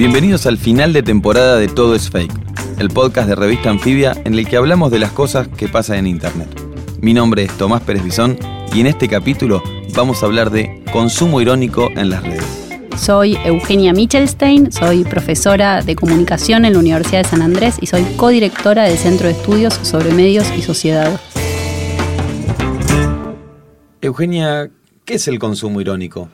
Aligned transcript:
Bienvenidos 0.00 0.46
al 0.46 0.56
final 0.56 0.94
de 0.94 1.02
temporada 1.02 1.58
de 1.58 1.68
Todo 1.68 1.94
es 1.94 2.08
Fake, 2.08 2.32
el 2.78 2.88
podcast 2.88 3.28
de 3.28 3.34
revista 3.34 3.68
Anfibia 3.68 4.14
en 4.24 4.32
el 4.32 4.48
que 4.48 4.56
hablamos 4.56 4.90
de 4.90 4.98
las 4.98 5.12
cosas 5.12 5.46
que 5.46 5.68
pasan 5.68 5.98
en 5.98 6.06
Internet. 6.06 6.48
Mi 7.02 7.12
nombre 7.12 7.42
es 7.42 7.52
Tomás 7.58 7.82
Pérez 7.82 8.02
Bisón 8.02 8.38
y 8.72 8.80
en 8.80 8.86
este 8.86 9.08
capítulo 9.08 9.62
vamos 9.94 10.22
a 10.22 10.26
hablar 10.26 10.48
de 10.48 10.82
consumo 10.90 11.42
irónico 11.42 11.90
en 11.94 12.08
las 12.08 12.22
redes. 12.22 12.46
Soy 12.96 13.36
Eugenia 13.44 13.92
Michelstein, 13.92 14.72
soy 14.72 15.04
profesora 15.04 15.82
de 15.82 15.94
comunicación 15.94 16.64
en 16.64 16.72
la 16.72 16.78
Universidad 16.78 17.24
de 17.24 17.28
San 17.28 17.42
Andrés 17.42 17.76
y 17.78 17.86
soy 17.86 18.02
codirectora 18.16 18.84
del 18.84 18.96
Centro 18.96 19.26
de 19.26 19.34
Estudios 19.34 19.74
sobre 19.82 20.14
Medios 20.14 20.46
y 20.56 20.62
Sociedad. 20.62 21.20
Eugenia, 24.00 24.70
¿qué 25.04 25.16
es 25.16 25.28
el 25.28 25.38
consumo 25.38 25.78
irónico? 25.82 26.30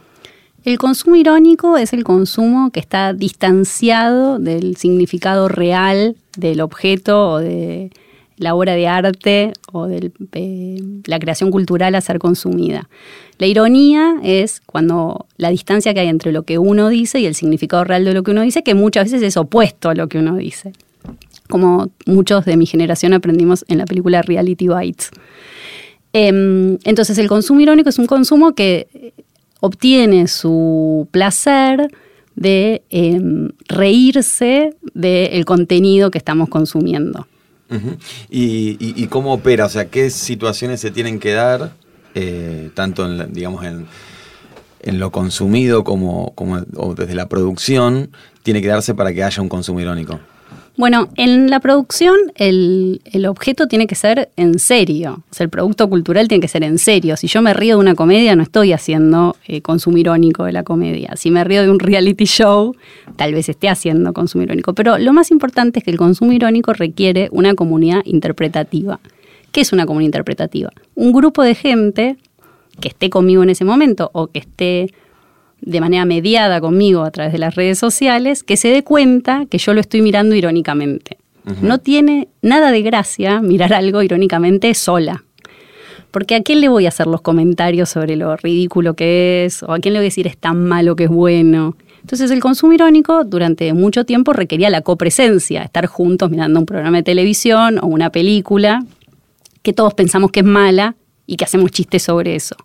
El 0.66 0.78
consumo 0.78 1.14
irónico 1.14 1.76
es 1.76 1.92
el 1.92 2.02
consumo 2.02 2.70
que 2.70 2.80
está 2.80 3.12
distanciado 3.12 4.40
del 4.40 4.76
significado 4.76 5.46
real 5.46 6.16
del 6.36 6.60
objeto 6.60 7.30
o 7.30 7.38
de 7.38 7.92
la 8.36 8.56
obra 8.56 8.74
de 8.74 8.88
arte 8.88 9.52
o 9.72 9.86
de 9.86 10.10
la 11.06 11.20
creación 11.20 11.52
cultural 11.52 11.94
a 11.94 12.00
ser 12.00 12.18
consumida. 12.18 12.88
La 13.38 13.46
ironía 13.46 14.16
es 14.24 14.60
cuando 14.66 15.26
la 15.36 15.50
distancia 15.50 15.94
que 15.94 16.00
hay 16.00 16.08
entre 16.08 16.32
lo 16.32 16.42
que 16.42 16.58
uno 16.58 16.88
dice 16.88 17.20
y 17.20 17.26
el 17.26 17.36
significado 17.36 17.84
real 17.84 18.04
de 18.04 18.12
lo 18.12 18.24
que 18.24 18.32
uno 18.32 18.42
dice, 18.42 18.64
que 18.64 18.74
muchas 18.74 19.04
veces 19.04 19.22
es 19.22 19.36
opuesto 19.36 19.90
a 19.90 19.94
lo 19.94 20.08
que 20.08 20.18
uno 20.18 20.34
dice. 20.34 20.72
Como 21.48 21.90
muchos 22.06 22.44
de 22.44 22.56
mi 22.56 22.66
generación 22.66 23.12
aprendimos 23.12 23.64
en 23.68 23.78
la 23.78 23.84
película 23.84 24.20
Reality 24.20 24.66
Bites. 24.66 25.10
Em, 26.12 26.78
entonces 26.82 27.18
el 27.18 27.28
consumo 27.28 27.60
irónico 27.60 27.88
es 27.88 28.00
un 28.00 28.06
consumo 28.06 28.56
que 28.56 29.12
obtiene 29.66 30.28
su 30.28 31.08
placer 31.10 31.88
de 32.34 32.82
em, 32.90 33.50
reírse 33.68 34.74
del 34.94 35.44
contenido 35.44 36.10
que 36.10 36.18
estamos 36.18 36.48
consumiendo. 36.48 37.26
¿Y, 38.30 39.06
cómo 39.08 39.32
opera? 39.32 39.66
O 39.66 39.68
sea, 39.68 39.86
¿qué 39.86 40.10
situaciones 40.10 40.80
se 40.80 40.90
tienen 40.90 41.18
que 41.18 41.32
dar, 41.32 41.72
eh, 42.14 42.70
tanto 42.74 43.04
en, 43.10 43.32
digamos, 43.32 43.64
en, 43.64 43.86
lo 44.98 45.10
consumido 45.10 45.82
como, 45.82 46.32
desde 46.96 47.14
la 47.14 47.28
producción, 47.28 48.10
tiene 48.44 48.62
que 48.62 48.68
darse 48.68 48.94
para 48.94 49.12
que 49.12 49.24
haya 49.24 49.42
un 49.42 49.48
consumo 49.48 49.80
irónico? 49.80 50.20
Bueno, 50.76 51.08
en 51.16 51.48
la 51.48 51.60
producción 51.60 52.16
el, 52.34 53.00
objeto 53.26 53.66
tiene 53.66 53.86
que 53.86 53.94
ser 53.94 54.28
en 54.36 54.58
serio. 54.58 55.24
O 55.30 55.34
sea, 55.34 55.44
el 55.44 55.50
producto 55.50 55.88
cultural 55.88 56.28
tiene 56.28 56.42
que 56.42 56.48
ser 56.48 56.64
en 56.64 56.78
serio. 56.78 57.16
Si 57.16 57.28
yo 57.28 57.40
me 57.40 57.54
río 57.54 57.76
de 57.76 57.80
una 57.80 57.94
comedia, 57.94 58.36
no 58.36 58.42
estoy 58.42 58.74
haciendo 58.74 59.36
eh, 59.46 59.62
consumo 59.62 59.96
irónico 59.96 60.44
de 60.44 60.52
la 60.52 60.64
comedia. 60.64 61.16
Si 61.16 61.30
me 61.30 61.42
río 61.44 61.62
de 61.62 61.70
un 61.70 61.78
reality 61.80 62.26
show, 62.26 62.76
tal 63.16 63.32
vez 63.32 63.48
esté 63.48 63.70
haciendo 63.70 64.12
consumo 64.12 64.44
irónico. 64.44 64.74
Pero 64.74 64.98
lo 64.98 65.14
más 65.14 65.30
importante 65.30 65.78
es 65.78 65.84
que 65.84 65.90
el 65.90 65.96
consumo 65.96 66.32
irónico 66.32 66.74
requiere 66.74 67.30
una 67.32 67.54
comunidad 67.54 68.02
interpretativa. 68.04 69.00
¿Qué 69.52 69.62
es 69.62 69.72
una 69.72 69.86
comunidad 69.86 70.08
interpretativa? 70.08 70.70
Un 70.94 71.12
grupo 71.12 71.42
de 71.42 71.54
gente 71.54 72.18
que 72.80 72.88
esté 72.88 73.08
conmigo 73.08 73.42
en 73.42 73.48
ese 73.48 73.64
momento 73.64 74.10
o 74.12 74.26
que 74.26 74.40
esté 74.40 74.92
de 75.60 75.80
manera 75.80 76.04
mediada 76.04 76.60
conmigo 76.60 77.02
a 77.02 77.10
través 77.10 77.32
de 77.32 77.38
las 77.38 77.54
redes 77.54 77.78
sociales, 77.78 78.42
que 78.42 78.56
se 78.56 78.68
dé 78.68 78.84
cuenta 78.84 79.46
que 79.50 79.58
yo 79.58 79.74
lo 79.74 79.80
estoy 79.80 80.02
mirando 80.02 80.34
irónicamente. 80.34 81.18
No 81.62 81.78
tiene 81.78 82.26
nada 82.42 82.72
de 82.72 82.82
gracia 82.82 83.40
mirar 83.40 83.72
algo 83.72 84.02
irónicamente 84.02 84.74
sola. 84.74 85.22
Porque 86.10 86.34
a 86.34 86.42
quién 86.42 86.60
le 86.60 86.68
voy 86.68 86.86
a 86.86 86.88
hacer 86.88 87.06
los 87.06 87.20
comentarios 87.20 87.88
sobre 87.88 88.16
lo 88.16 88.36
ridículo 88.36 88.94
que 88.94 89.44
es, 89.44 89.62
o 89.62 89.72
a 89.72 89.78
quién 89.78 89.92
le 89.92 90.00
voy 90.00 90.06
a 90.06 90.08
decir 90.08 90.26
es 90.26 90.36
tan 90.36 90.66
malo 90.66 90.96
que 90.96 91.04
es 91.04 91.10
bueno. 91.10 91.76
Entonces 92.00 92.32
el 92.32 92.40
consumo 92.40 92.72
irónico 92.72 93.22
durante 93.24 93.72
mucho 93.74 94.04
tiempo 94.04 94.32
requería 94.32 94.70
la 94.70 94.80
copresencia, 94.80 95.62
estar 95.62 95.86
juntos 95.86 96.30
mirando 96.30 96.58
un 96.58 96.66
programa 96.66 96.96
de 96.96 97.02
televisión 97.04 97.78
o 97.80 97.86
una 97.86 98.10
película 98.10 98.84
que 99.62 99.72
todos 99.72 99.94
pensamos 99.94 100.32
que 100.32 100.40
es 100.40 100.46
mala 100.46 100.96
y 101.26 101.36
que 101.36 101.44
hacemos 101.44 101.70
chistes 101.70 102.02
sobre 102.02 102.34
eso. 102.34 102.56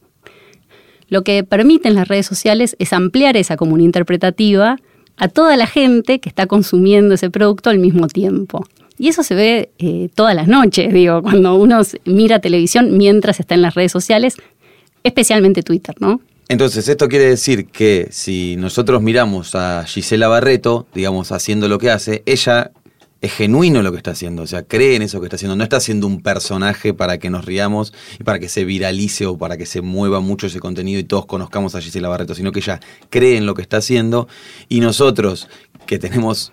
Lo 1.11 1.25
que 1.25 1.43
permiten 1.43 1.93
las 1.93 2.07
redes 2.07 2.25
sociales 2.25 2.77
es 2.79 2.93
ampliar 2.93 3.35
esa 3.35 3.57
comunidad 3.57 3.87
interpretativa 3.87 4.77
a 5.17 5.27
toda 5.27 5.57
la 5.57 5.67
gente 5.67 6.21
que 6.21 6.29
está 6.29 6.47
consumiendo 6.47 7.13
ese 7.15 7.29
producto 7.29 7.69
al 7.69 7.79
mismo 7.79 8.07
tiempo. 8.07 8.65
Y 8.97 9.09
eso 9.09 9.21
se 9.21 9.35
ve 9.35 9.71
eh, 9.77 10.07
todas 10.15 10.33
las 10.33 10.47
noches, 10.47 10.93
digo, 10.93 11.21
cuando 11.21 11.55
uno 11.55 11.81
mira 12.05 12.39
televisión 12.39 12.97
mientras 12.97 13.41
está 13.41 13.55
en 13.55 13.61
las 13.61 13.75
redes 13.75 13.91
sociales, 13.91 14.37
especialmente 15.03 15.63
Twitter, 15.63 15.95
¿no? 15.99 16.21
Entonces, 16.47 16.87
esto 16.87 17.09
quiere 17.09 17.25
decir 17.25 17.65
que 17.65 18.07
si 18.09 18.55
nosotros 18.55 19.01
miramos 19.01 19.53
a 19.53 19.83
Gisela 19.85 20.29
Barreto, 20.29 20.87
digamos, 20.93 21.33
haciendo 21.33 21.67
lo 21.67 21.77
que 21.77 21.91
hace, 21.91 22.23
ella 22.25 22.71
es 23.21 23.31
genuino 23.33 23.83
lo 23.83 23.91
que 23.91 23.97
está 23.97 24.11
haciendo, 24.11 24.41
o 24.41 24.47
sea, 24.47 24.63
cree 24.63 24.95
en 24.95 25.03
eso 25.03 25.19
que 25.19 25.27
está 25.27 25.35
haciendo, 25.35 25.55
no 25.55 25.63
está 25.63 25.77
haciendo 25.77 26.07
un 26.07 26.21
personaje 26.21 26.91
para 26.93 27.19
que 27.19 27.29
nos 27.29 27.45
riamos 27.45 27.93
y 28.19 28.23
para 28.23 28.39
que 28.39 28.49
se 28.49 28.65
viralice 28.65 29.27
o 29.27 29.37
para 29.37 29.57
que 29.57 29.67
se 29.67 29.81
mueva 29.81 30.21
mucho 30.21 30.47
ese 30.47 30.59
contenido 30.59 30.99
y 30.99 31.03
todos 31.03 31.27
conozcamos 31.27 31.75
a 31.75 31.81
Gisela 31.81 32.09
Barreto, 32.09 32.33
sino 32.33 32.51
que 32.51 32.59
ella 32.59 32.79
cree 33.11 33.37
en 33.37 33.45
lo 33.45 33.53
que 33.53 33.61
está 33.61 33.77
haciendo 33.77 34.27
y 34.69 34.79
nosotros 34.79 35.49
que 35.85 35.99
tenemos 35.99 36.51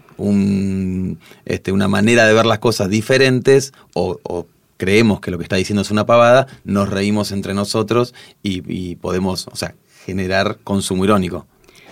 este, 1.46 1.72
una 1.72 1.88
manera 1.88 2.26
de 2.26 2.34
ver 2.34 2.44
las 2.44 2.58
cosas 2.58 2.90
diferentes 2.90 3.72
o, 3.94 4.46
creemos 4.76 5.18
que 5.18 5.32
lo 5.32 5.38
que 5.38 5.42
está 5.42 5.56
diciendo 5.56 5.82
es 5.82 5.90
una 5.90 6.06
pavada, 6.06 6.46
nos 6.62 6.88
reímos 6.88 7.32
entre 7.32 7.52
nosotros 7.52 8.14
y, 8.44 8.94
podemos, 8.96 9.48
o 9.48 9.56
sea, 9.56 9.74
generar 10.06 10.58
consumo 10.62 11.04
irónico. 11.04 11.46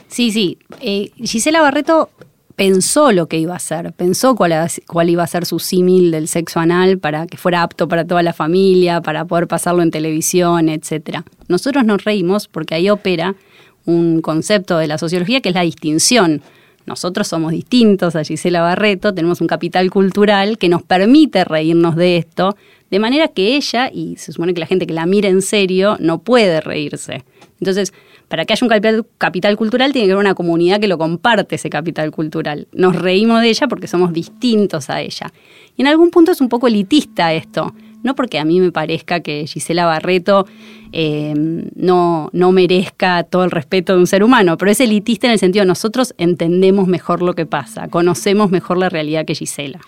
Sí, 0.07 0.31
sí. 0.31 0.59
Eh, 0.81 1.11
Gisela 1.17 1.63
Barreto 1.63 2.11
pensó 2.56 3.12
lo 3.12 3.28
que 3.28 3.39
iba 3.39 3.53
a 3.53 3.56
hacer, 3.56 3.93
pensó 3.93 4.34
cuál, 4.34 5.11
iba 5.11 5.22
a 5.22 5.27
ser 5.27 5.44
su 5.44 5.59
símil 5.59 6.11
del 6.11 6.27
sexo 6.27 6.59
anal 6.59 6.99
para 6.99 7.27
que 7.27 7.37
fuera 7.37 7.62
apto 7.62 7.87
para 7.87 8.06
toda 8.06 8.22
la 8.22 8.33
familia, 8.33 9.03
para 9.03 9.27
poder 9.27 9.47
pasarlo 9.47 9.83
en 9.83 9.91
televisión, 9.91 10.71
etc. 10.71 11.21
Nosotros 11.49 11.84
nos 11.84 12.05
reímos 12.05 12.49
porque 12.49 12.75
ahí 12.75 12.89
opera 12.89 13.37
un 13.84 14.22
concepto 14.22 14.78
de 14.78 14.87
la 14.89 14.99
sociología 14.99 15.41
que 15.43 15.50
es 15.50 15.55
la 15.55 15.62
distinción. 15.62 16.43
Nosotros 16.87 17.28
somos 17.28 17.53
distintos 17.53 18.16
a 18.16 18.25
Gisela 18.25 18.62
Barreto, 18.62 19.12
tenemos 19.12 19.41
un 19.41 19.49
capital 19.49 19.91
cultural 19.91 20.56
que 20.56 20.69
nos 20.69 20.83
permite 20.83 21.45
reírnos 21.45 21.95
de 21.95 22.16
esto, 22.16 22.56
de 22.91 22.99
manera 23.00 23.28
que 23.28 23.56
ella, 23.56 23.91
y 23.93 24.16
se 24.16 24.33
supone 24.33 24.55
que 24.55 24.61
la 24.61 24.66
gente 24.66 24.87
que 24.87 24.95
la 24.95 25.06
mira 25.06 25.28
en 25.28 25.43
serio, 25.43 25.97
no 26.00 26.21
puede 26.21 26.61
reírse. 26.61 27.25
Entonces, 27.61 27.93
para 28.29 28.45
que 28.45 28.53
haya 28.53 28.67
un 28.67 29.05
capital, 29.19 29.57
cultural 29.57 29.93
tiene 29.93 30.09
que 30.09 30.13
haber 30.13 30.25
una 30.25 30.35
comunidad 30.35 30.81
que 30.81 30.89
lo 30.89 30.99
comparte 30.99 31.57
ese 31.57 31.71
capital 31.71 32.11
cultural. 32.11 32.67
Nos 32.73 32.97
reímos 32.97 33.41
de 33.41 33.51
ella 33.51 33.69
porque 33.69 33.87
somos 33.87 34.13
distintos 34.13 34.91
a 34.91 35.01
ella. 35.01 35.33
Y 35.77 35.83
en 35.83 35.89
algún 35.89 36.11
punto 36.11 36.33
es 36.33 36.41
un 36.41 36.49
poco 36.49 36.67
elitista 36.67 37.33
esto. 37.33 37.73
No 38.03 38.15
porque 38.15 38.39
a 38.39 38.45
mí 38.45 38.61
me 38.61 38.71
parezca 38.71 39.21
que 39.21 39.47
Gisela 39.47 39.87
Barreto 39.87 40.47
eh, 40.93 41.34
no, 41.37 42.31
no 42.33 42.53
merezca 42.53 43.25
todo 43.25 43.45
el 43.45 43.51
respeto 43.51 43.95
de 43.95 43.99
un 43.99 44.07
ser 44.07 44.23
humano, 44.23 44.57
pero 44.57 44.71
es 44.71 44.81
elitista 44.81 45.27
en 45.27 45.33
el 45.33 45.39
sentido 45.39 45.63
de 45.63 45.69
nosotros 45.69 46.15
entendemos 46.17 46.87
mejor 46.87 47.22
lo 47.22 47.34
que 47.34 47.47
pasa, 47.47 47.89
conocemos 47.89 48.51
mejor 48.51 48.79
la 48.79 48.89
realidad 48.89 49.25
que 49.25 49.34
Gisela. 49.34 49.81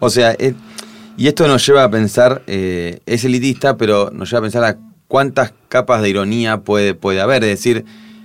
O 0.00 0.10
sea, 0.10 0.34
eh, 0.40 0.54
y 1.16 1.28
esto 1.28 1.46
nos 1.46 1.64
lleva 1.64 1.84
a 1.84 1.90
pensar, 1.90 2.42
eh, 2.46 2.98
es 3.06 3.24
elitista, 3.24 3.76
pero 3.76 4.10
nos 4.10 4.28
lleva 4.30 4.38
a 4.38 4.42
pensar 4.42 4.64
a 4.64 4.89
cuántas 5.10 5.52
capas 5.68 6.02
de 6.02 6.08
ironía 6.08 6.60
puede, 6.60 6.94
puede 6.94 7.20
haber. 7.20 7.42
Es 7.42 7.50
decir, 7.50 7.84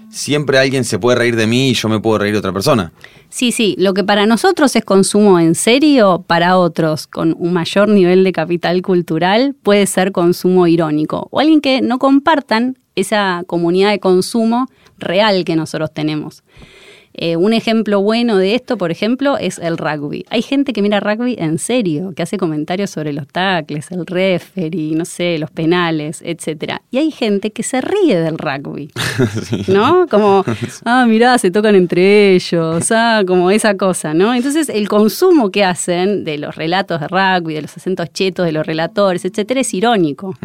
siempre 0.10 0.60
alguien 0.60 0.84
se 0.84 1.00
puede 1.00 1.18
reír 1.18 1.36
de 1.36 1.48
mí 1.48 1.70
y 1.70 1.74
yo 1.74 1.90
me 1.90 2.00
puedo 2.00 2.20
reír 2.20 2.34
de 2.34 2.38
otra 2.38 2.54
persona. 2.54 2.94
Sí, 3.30 3.52
sí, 3.52 3.76
lo 3.80 3.96
que 3.96 4.04
para 4.04 4.28
nosotros 4.28 4.76
es 4.76 4.86
consumo 4.86 5.40
en 5.40 5.56
serio, 5.56 6.24
para 6.28 6.60
otros 6.60 7.08
con 7.08 7.36
un 7.40 7.54
mayor 7.54 7.90
nivel 7.90 8.24
de 8.24 8.32
capital 8.32 8.84
cultural 8.84 9.56
puede 9.64 9.88
ser 9.88 10.12
consumo 10.12 10.68
irónico 10.68 11.28
o 11.32 11.40
alguien 11.40 11.60
que 11.60 11.82
no 11.82 11.98
compartan 11.98 12.78
esa 12.94 13.44
comunidad 13.48 13.90
de 13.90 14.00
consumo 14.00 14.68
real 15.00 15.44
que 15.44 15.56
nosotros 15.56 15.92
tenemos. 15.92 16.44
Eh, 17.18 17.38
un 17.38 17.54
ejemplo 17.54 18.02
bueno 18.02 18.38
de 18.38 18.56
esto, 18.56 18.78
por 18.78 18.92
ejemplo, 18.92 19.38
es 19.38 19.58
el 19.58 19.78
rugby. 19.78 20.26
Hay 20.30 20.42
gente 20.42 20.74
que 20.74 20.82
mira 20.82 21.00
rugby 21.00 21.36
en 21.40 21.60
serio, 21.60 22.14
que 22.14 22.24
hace 22.24 22.38
comentarios 22.38 22.90
sobre 22.90 23.14
los 23.14 23.26
tackles, 23.28 23.90
el 23.92 24.06
referee, 24.06 24.96
no 24.96 25.06
sé, 25.06 25.38
los 25.38 25.50
penales, 25.50 26.22
etcétera. 26.26 26.82
Y 26.92 26.98
hay 26.98 27.12
gente 27.12 27.52
que 27.52 27.64
se 27.64 27.80
ríe 27.80 28.20
del 28.20 28.38
rugby, 28.38 28.92
¿no? 29.68 30.08
Como, 30.08 30.44
ah, 30.86 31.06
mirá, 31.08 31.38
se 31.38 31.52
tocan 31.52 31.76
entre 31.76 32.36
ellos, 32.36 32.92
ah, 32.92 33.24
como 33.26 33.50
esa 33.50 33.78
cosa, 33.78 34.14
¿no? 34.14 34.34
Entonces, 34.34 34.68
el 34.68 34.90
consumo 34.90 35.52
que 35.52 35.64
hacen 35.64 36.26
de 36.26 36.38
los 36.38 36.56
relatos 36.56 37.00
de 37.00 37.08
rugby, 37.08 37.54
de 37.54 37.62
los 37.62 37.78
acentos 37.78 38.12
chetos 38.12 38.46
de 38.46 38.52
los 38.52 38.66
relatores, 38.66 39.24
etcétera, 39.24 39.62
es 39.62 39.74
irónico. 39.74 40.36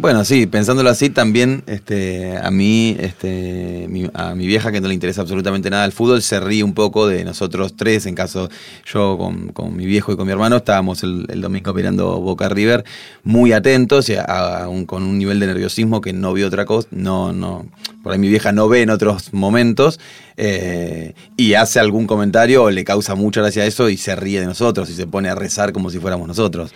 Bueno, 0.00 0.24
sí, 0.24 0.46
pensándolo 0.46 0.90
así, 0.90 1.10
también 1.10 1.64
este, 1.66 2.36
a 2.40 2.52
mí, 2.52 2.96
este, 3.00 3.86
mi- 3.88 4.08
a 4.14 4.36
mi 4.36 4.46
vieja 4.46 4.70
que 4.70 4.80
no 4.80 4.86
le 4.86 4.94
interesa 4.94 5.22
absolutamente 5.22 5.70
nada 5.70 5.84
el 5.84 5.90
fútbol, 5.90 6.22
se 6.22 6.38
ríe 6.38 6.62
un 6.62 6.72
poco 6.72 7.08
de 7.08 7.24
nosotros 7.24 7.74
tres, 7.76 8.06
en 8.06 8.14
caso 8.14 8.48
yo 8.86 9.18
con, 9.18 9.48
con 9.48 9.74
mi 9.76 9.86
viejo 9.86 10.12
y 10.12 10.16
con 10.16 10.26
mi 10.26 10.30
hermano 10.32 10.58
estábamos 10.58 11.02
el, 11.02 11.26
domingo 11.40 11.74
mirando 11.74 12.20
Boca 12.20 12.48
River, 12.48 12.84
muy 13.24 13.50
atentos 13.52 14.08
a- 14.10 14.66
a 14.66 14.68
con 14.86 15.02
un 15.02 15.18
nivel 15.18 15.40
de 15.40 15.48
nerviosismo 15.48 16.00
que 16.00 16.12
no 16.12 16.32
vio 16.32 16.46
otra 16.46 16.64
cosa, 16.64 16.86
no, 16.92 17.32
no, 17.32 17.66
por 18.04 18.12
ahí 18.12 18.20
mi 18.20 18.28
vieja 18.28 18.52
no 18.52 18.68
ve 18.68 18.82
en 18.82 18.90
otros 18.90 19.32
momentos 19.32 19.98
eh, 20.36 21.14
y 21.36 21.54
hace 21.54 21.80
algún 21.80 22.06
comentario 22.06 22.62
o 22.62 22.70
le 22.70 22.84
causa 22.84 23.16
mucha 23.16 23.40
gracia 23.40 23.66
eso 23.66 23.88
y 23.90 23.96
se 23.96 24.14
ríe 24.14 24.38
de 24.38 24.46
nosotros 24.46 24.88
y 24.90 24.94
se 24.94 25.08
pone 25.08 25.28
a 25.28 25.34
rezar 25.34 25.72
como 25.72 25.90
si 25.90 25.98
fuéramos 25.98 26.28
nosotros. 26.28 26.70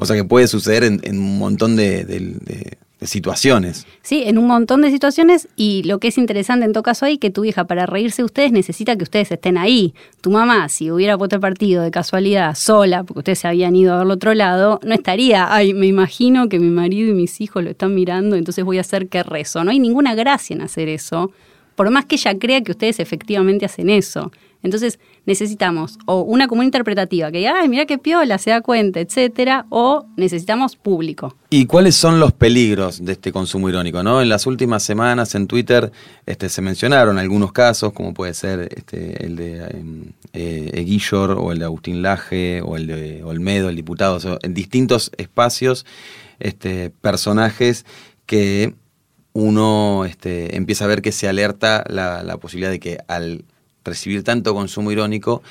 O 0.00 0.06
sea 0.06 0.16
que 0.16 0.24
puede 0.24 0.48
suceder 0.48 0.82
en, 0.82 0.98
en 1.04 1.18
un 1.18 1.38
montón 1.38 1.76
de, 1.76 2.78
situaciones. 3.02 3.86
Sí, 4.02 4.24
en 4.26 4.38
un 4.38 4.46
montón 4.46 4.80
de 4.80 4.90
situaciones 4.90 5.48
y 5.56 5.82
lo 5.84 5.98
que 5.98 6.08
es 6.08 6.16
interesante 6.16 6.64
en 6.64 6.72
todo 6.72 6.82
caso 6.82 7.04
ahí, 7.04 7.18
que 7.18 7.30
tu 7.30 7.44
hija 7.44 7.64
para 7.64 7.84
reírse 7.84 8.22
de 8.22 8.26
ustedes 8.26 8.50
necesita 8.50 8.96
que 8.96 9.04
ustedes 9.04 9.30
estén 9.30 9.58
ahí. 9.58 9.94
Tu 10.22 10.30
mamá, 10.30 10.70
si 10.70 10.90
hubiera 10.90 11.18
puesto 11.18 11.36
el 11.36 11.40
partido 11.40 11.82
de 11.82 11.90
casualidad 11.90 12.54
sola, 12.54 13.04
porque 13.04 13.18
ustedes 13.18 13.40
se 13.40 13.48
habían 13.48 13.76
ido 13.76 13.92
a 13.92 13.98
verlo 13.98 14.14
otro 14.14 14.32
lado, 14.32 14.80
no 14.82 14.94
estaría, 14.94 15.54
ay, 15.54 15.74
me 15.74 15.86
imagino 15.86 16.48
que 16.48 16.58
mi 16.58 16.70
marido 16.70 17.10
y 17.10 17.12
mis 17.12 17.40
hijos 17.42 17.62
lo 17.62 17.70
están 17.70 17.94
mirando, 17.94 18.36
entonces 18.36 18.64
voy 18.64 18.78
a 18.78 18.82
hacer 18.82 19.08
que 19.08 19.22
rezo. 19.22 19.64
No 19.64 19.70
hay 19.70 19.80
ninguna 19.80 20.14
gracia 20.14 20.54
en 20.54 20.62
hacer 20.62 20.88
eso, 20.88 21.30
por 21.74 21.90
más 21.90 22.06
que 22.06 22.16
ella 22.16 22.38
crea 22.38 22.62
que 22.62 22.72
ustedes 22.72 23.00
efectivamente 23.00 23.66
hacen 23.66 23.90
eso. 23.90 24.32
Entonces 24.62 24.98
necesitamos 25.26 25.98
o 26.06 26.22
una 26.22 26.48
comunidad 26.48 26.68
interpretativa 26.68 27.30
que 27.30 27.38
diga, 27.38 27.54
ay, 27.60 27.68
mira 27.68 27.86
qué 27.86 27.98
piola, 27.98 28.38
se 28.38 28.50
da 28.50 28.60
cuenta, 28.60 29.00
etcétera, 29.00 29.66
o 29.68 30.06
necesitamos 30.16 30.76
público. 30.76 31.36
¿Y 31.50 31.66
cuáles 31.66 31.96
son 31.96 32.20
los 32.20 32.32
peligros 32.32 33.04
de 33.04 33.12
este 33.12 33.32
consumo 33.32 33.68
irónico? 33.68 34.02
¿no? 34.02 34.22
En 34.22 34.28
las 34.28 34.46
últimas 34.46 34.82
semanas 34.82 35.34
en 35.34 35.46
Twitter 35.46 35.92
este, 36.26 36.48
se 36.48 36.62
mencionaron 36.62 37.18
algunos 37.18 37.52
casos, 37.52 37.92
como 37.92 38.14
puede 38.14 38.34
ser 38.34 38.68
este, 38.74 39.24
el 39.24 39.36
de 39.36 39.58
em, 39.64 40.12
eh, 40.32 40.70
Eguillor 40.74 41.32
o 41.32 41.52
el 41.52 41.58
de 41.58 41.64
Agustín 41.64 42.02
Laje 42.02 42.62
o 42.62 42.76
el 42.76 42.86
de 42.86 43.22
Olmedo, 43.24 43.68
el 43.68 43.76
diputado, 43.76 44.18
en 44.42 44.54
distintos 44.54 45.10
espacios, 45.16 45.86
este, 46.38 46.90
personajes 46.90 47.84
que 48.26 48.74
uno 49.32 50.04
este, 50.04 50.56
empieza 50.56 50.84
a 50.84 50.88
ver 50.88 51.02
que 51.02 51.12
se 51.12 51.28
alerta 51.28 51.84
la, 51.88 52.22
la 52.22 52.36
posibilidad 52.38 52.70
de 52.70 52.80
que 52.80 52.98
al 53.06 53.44
recibir 53.84 54.24
tanto 54.24 54.54
consumo 54.54 54.92
irónico 54.92 55.42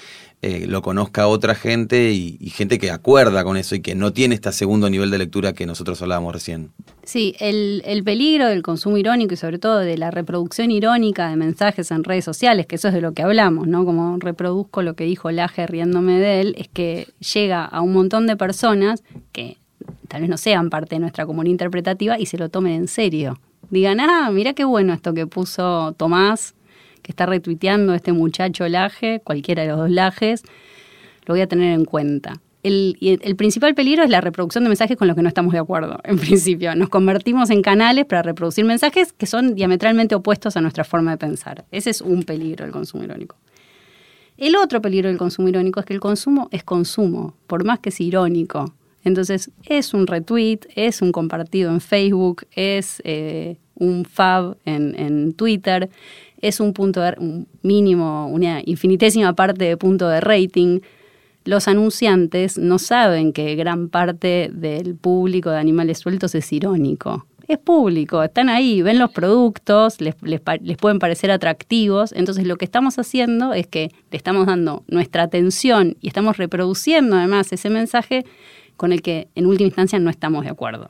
eh, 0.41 0.67
lo 0.67 0.81
conozca 0.81 1.27
otra 1.27 1.53
gente 1.53 2.13
y, 2.13 2.37
gente 2.51 2.79
que 2.79 2.91
acuerda 2.91 3.43
con 3.43 3.57
eso 3.57 3.75
y 3.75 3.81
que 3.81 3.93
no 3.93 4.13
tiene 4.13 4.35
este 4.35 4.53
segundo 4.53 4.89
nivel 4.89 5.11
de 5.11 5.17
lectura 5.17 5.51
que 5.51 5.65
nosotros 5.65 6.01
hablábamos 6.01 6.33
recién. 6.33 6.71
Sí, 7.03 7.35
el, 7.39 7.81
el 7.85 8.05
peligro 8.05 8.47
del 8.47 8.61
consumo 8.61 8.97
irónico 8.97 9.33
y 9.33 9.37
sobre 9.37 9.59
todo 9.59 9.79
de 9.79 9.97
la 9.97 10.11
reproducción 10.11 10.71
irónica 10.71 11.29
de 11.29 11.35
mensajes 11.35 11.91
en 11.91 12.05
redes 12.05 12.23
sociales, 12.23 12.67
que 12.67 12.77
eso 12.77 12.87
es 12.87 12.93
de 12.93 13.01
lo 13.01 13.11
que 13.11 13.21
hablamos, 13.21 13.67
¿no? 13.67 13.83
Como 13.83 14.17
reproduzco 14.17 14.81
lo 14.81 14.93
que 14.93 15.03
dijo 15.03 15.29
Laje 15.29 15.67
riéndome 15.67 16.19
de 16.19 16.39
él, 16.39 16.55
es 16.57 16.69
que 16.69 17.09
llega 17.33 17.65
a 17.65 17.81
un 17.81 17.91
montón 17.91 18.25
de 18.25 18.37
personas 18.37 19.03
que 19.33 19.57
tal 20.07 20.21
vez 20.21 20.29
no 20.29 20.37
sean 20.37 20.69
parte 20.69 20.95
de 20.95 20.99
nuestra 20.99 21.25
comunidad 21.25 21.51
interpretativa 21.51 22.17
y 22.17 22.27
se 22.27 22.37
lo 22.37 22.47
tomen 22.47 22.73
en 22.73 22.87
serio. 22.87 23.41
Digan, 23.71 23.99
ah, 23.99 24.29
mira 24.31 24.53
qué 24.53 24.63
bueno 24.63 24.93
esto 24.93 25.13
que 25.13 25.27
puso 25.27 25.93
Tomás, 25.97 26.55
está 27.11 27.25
retuiteando 27.25 27.93
este 27.93 28.13
muchacho 28.13 28.67
Laje, 28.67 29.21
cualquiera 29.23 29.63
de 29.63 29.69
los 29.69 29.77
dos 29.77 29.89
Lajes, 29.89 30.43
lo 31.25 31.33
voy 31.33 31.41
a 31.41 31.47
tener 31.47 31.73
en 31.73 31.85
cuenta. 31.85 32.41
El, 32.61 32.97
el 33.01 33.35
principal 33.35 33.73
peligro 33.73 34.03
es 34.03 34.09
la 34.09 34.19
reproducción 34.19 34.63
de 34.65 34.69
mensajes 34.69 34.97
con 34.97 35.07
los 35.07 35.15
que 35.15 35.21
no 35.21 35.29
estamos 35.29 35.53
de 35.53 35.59
acuerdo, 35.59 35.99
en 36.03 36.17
principio. 36.17 36.75
Nos 36.75 36.89
convertimos 36.89 37.49
en 37.49 37.61
canales 37.61 38.05
para 38.05 38.21
reproducir 38.21 38.65
mensajes 38.65 39.13
que 39.13 39.25
son 39.25 39.55
diametralmente 39.55 40.15
opuestos 40.15 40.57
a 40.57 40.61
nuestra 40.61 40.83
forma 40.83 41.11
de 41.11 41.17
pensar. 41.17 41.65
Ese 41.71 41.89
es 41.89 42.01
un 42.01 42.23
peligro 42.23 42.65
del 42.65 42.73
consumo 42.73 43.03
irónico. 43.03 43.37
El 44.37 44.55
otro 44.55 44.81
peligro 44.81 45.09
del 45.09 45.17
consumo 45.17 45.49
irónico 45.49 45.79
es 45.79 45.85
que 45.85 45.93
el 45.93 45.99
consumo 45.99 46.47
es 46.51 46.63
consumo, 46.63 47.35
por 47.47 47.65
más 47.65 47.79
que 47.79 47.89
es 47.89 47.99
irónico. 47.99 48.73
Entonces, 49.03 49.51
es 49.65 49.93
un 49.93 50.07
retweet, 50.07 50.59
es 50.75 51.01
un 51.01 51.11
compartido 51.11 51.71
en 51.71 51.81
Facebook, 51.81 52.45
es 52.51 53.01
eh, 53.05 53.57
un 53.75 54.05
fab 54.05 54.57
en, 54.65 54.95
en 54.97 55.33
Twitter, 55.33 55.89
es 56.41 56.59
un 56.59 56.73
punto 56.73 57.01
de, 57.01 57.15
un 57.19 57.47
mínimo, 57.61 58.27
una 58.27 58.61
infinitésima 58.65 59.33
parte 59.33 59.65
de 59.65 59.77
punto 59.77 60.07
de 60.07 60.21
rating. 60.21 60.79
Los 61.45 61.67
anunciantes 61.67 62.57
no 62.57 62.79
saben 62.79 63.33
que 63.33 63.55
gran 63.55 63.89
parte 63.89 64.49
del 64.53 64.95
público 64.95 65.49
de 65.49 65.57
animales 65.57 65.99
sueltos 65.99 66.35
es 66.35 66.51
irónico. 66.51 67.25
Es 67.47 67.57
público, 67.57 68.21
están 68.21 68.47
ahí, 68.47 68.83
ven 68.83 68.99
los 68.99 69.09
productos, 69.09 70.01
les, 70.01 70.13
les, 70.21 70.39
les, 70.61 70.77
pueden 70.77 70.99
parecer 70.99 71.31
atractivos. 71.31 72.11
Entonces 72.11 72.45
lo 72.45 72.57
que 72.57 72.65
estamos 72.65 72.99
haciendo 72.99 73.53
es 73.53 73.65
que 73.65 73.89
le 74.11 74.17
estamos 74.17 74.45
dando 74.45 74.83
nuestra 74.87 75.23
atención 75.23 75.97
y 75.99 76.09
estamos 76.09 76.37
reproduciendo 76.37 77.15
además 77.15 77.51
ese 77.51 77.71
mensaje 77.71 78.23
con 78.77 78.93
el 78.93 79.01
que 79.01 79.29
en 79.33 79.47
última 79.47 79.65
instancia 79.65 79.97
no 79.97 80.11
estamos 80.11 80.43
de 80.43 80.51
acuerdo. 80.51 80.87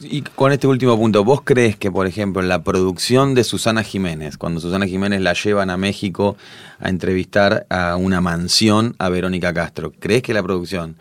Y 0.00 0.22
con 0.22 0.52
este 0.52 0.68
último 0.68 0.96
punto, 0.96 1.24
¿vos 1.24 1.40
crees 1.42 1.76
que, 1.76 1.90
por 1.90 2.06
ejemplo, 2.06 2.40
la 2.42 2.62
producción 2.62 3.34
de 3.34 3.42
Susana 3.42 3.82
Jiménez, 3.82 4.38
cuando 4.38 4.60
Susana 4.60 4.86
Jiménez 4.86 5.20
la 5.20 5.32
llevan 5.32 5.70
a 5.70 5.76
México 5.76 6.36
a 6.78 6.88
entrevistar 6.88 7.66
a 7.68 7.96
una 7.96 8.20
mansión 8.20 8.94
a 8.98 9.08
Verónica 9.08 9.52
Castro, 9.52 9.92
¿crees 9.98 10.22
que 10.22 10.34
la 10.34 10.42
producción 10.42 10.96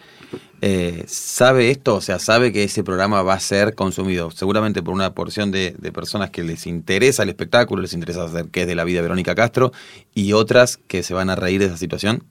eh, 0.61 1.03
sabe 1.07 1.69
esto? 1.69 1.95
O 1.95 2.01
sea, 2.01 2.17
sabe 2.17 2.51
que 2.51 2.63
ese 2.63 2.83
programa 2.83 3.21
va 3.21 3.35
a 3.35 3.39
ser 3.39 3.75
consumido 3.75 4.31
seguramente 4.31 4.81
por 4.81 4.95
una 4.95 5.13
porción 5.13 5.51
de, 5.51 5.75
de, 5.77 5.91
personas 5.91 6.31
que 6.31 6.43
les 6.43 6.65
interesa 6.65 7.21
el 7.21 7.29
espectáculo, 7.29 7.83
les 7.83 7.93
interesa 7.93 8.27
saber 8.27 8.47
qué 8.47 8.61
es 8.61 8.67
de 8.67 8.73
la 8.73 8.83
vida 8.83 8.97
de 8.97 9.03
Verónica 9.03 9.35
Castro, 9.35 9.71
y 10.15 10.33
otras 10.33 10.77
que 10.87 11.03
se 11.03 11.13
van 11.13 11.29
a 11.29 11.35
reír 11.35 11.59
de 11.59 11.67
esa 11.67 11.77
situación? 11.77 12.23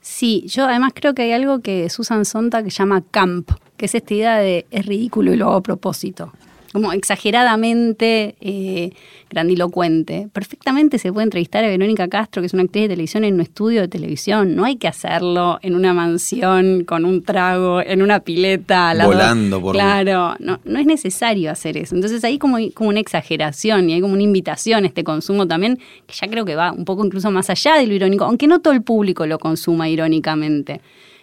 Sí, 0.00 0.44
yo 0.46 0.66
además 0.66 0.92
creo 0.94 1.14
que 1.14 1.22
hay 1.22 1.32
algo 1.32 1.60
que 1.60 1.88
Susan 1.90 2.24
Sontag 2.24 2.66
llama 2.68 3.02
camp, 3.10 3.50
que 3.76 3.86
es 3.86 3.94
esta 3.94 4.14
idea 4.14 4.36
de 4.36 4.66
es 4.70 4.86
ridículo 4.86 5.32
y 5.32 5.36
lo 5.36 5.48
hago 5.48 5.56
a 5.56 5.62
propósito. 5.62 6.32
Como 6.72 6.92
exageradamente 6.92 8.36
eh, 8.40 8.92
grandilocuente. 9.28 10.28
Perfectamente 10.32 10.98
se 10.98 11.12
puede 11.12 11.24
entrevistar 11.24 11.64
a 11.64 11.68
Verónica 11.68 12.08
Castro, 12.08 12.42
que 12.42 12.46
es 12.46 12.54
una 12.54 12.62
actriz 12.62 12.84
de 12.84 12.90
televisión, 12.90 13.24
en 13.24 13.34
un 13.34 13.40
estudio 13.40 13.80
de 13.80 13.88
televisión. 13.88 14.54
No 14.54 14.64
hay 14.64 14.76
que 14.76 14.86
hacerlo 14.86 15.58
en 15.62 15.74
una 15.74 15.92
mansión, 15.94 16.84
con 16.84 17.04
un 17.04 17.22
trago, 17.22 17.80
en 17.80 18.02
una 18.02 18.20
pileta. 18.20 18.94
Volando 19.04 19.60
por 19.60 19.74
Claro, 19.74 20.36
no, 20.38 20.60
no 20.64 20.78
es 20.78 20.86
necesario 20.86 21.50
hacer 21.50 21.76
eso. 21.76 21.94
Entonces 21.94 22.22
hay 22.24 22.38
como, 22.38 22.58
como 22.74 22.90
una 22.90 23.00
exageración 23.00 23.90
y 23.90 23.94
hay 23.94 24.00
como 24.00 24.14
una 24.14 24.22
invitación 24.22 24.84
a 24.84 24.86
este 24.86 25.02
consumo 25.02 25.48
también, 25.48 25.78
que 26.06 26.14
ya 26.14 26.28
creo 26.28 26.44
que 26.44 26.54
va 26.54 26.72
un 26.72 26.84
poco 26.84 27.04
incluso 27.04 27.30
más 27.30 27.50
allá 27.50 27.76
de 27.76 27.86
lo 27.86 27.94
irónico, 27.94 28.24
aunque 28.24 28.46
no 28.46 28.60
todo 28.60 28.74
el 28.74 28.82
público 28.82 29.26
lo 29.26 29.38
consuma 29.38 29.88
irónicamente. 29.88 30.80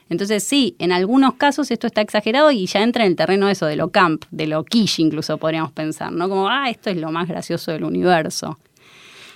Entonces 0.10 0.44
sí, 0.44 0.76
en 0.80 0.92
algunos 0.92 1.34
casos 1.36 1.70
esto 1.72 1.88
está 1.88 2.02
exagerado 2.02 2.52
y 2.52 2.66
ya 2.66 2.82
entra 2.82 3.04
en 3.04 3.12
el 3.12 3.16
terreno 3.16 3.50
eso 3.50 3.66
de 3.66 3.76
lo 3.76 3.90
camp, 3.90 4.26
de 4.32 4.48
lo 4.48 4.64
quiche 4.64 5.02
incluso 5.02 5.38
podríamos 5.38 5.72
pensar, 5.72 6.12
¿no? 6.12 6.30
Como, 6.30 6.48
ah, 6.48 6.70
esto 6.70 6.90
es 6.90 6.98
lo 6.98 7.12
más 7.12 7.28
gracioso 7.28 7.72
del 7.72 7.84
universo. 7.84 8.58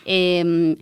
Eh, 0.05 0.75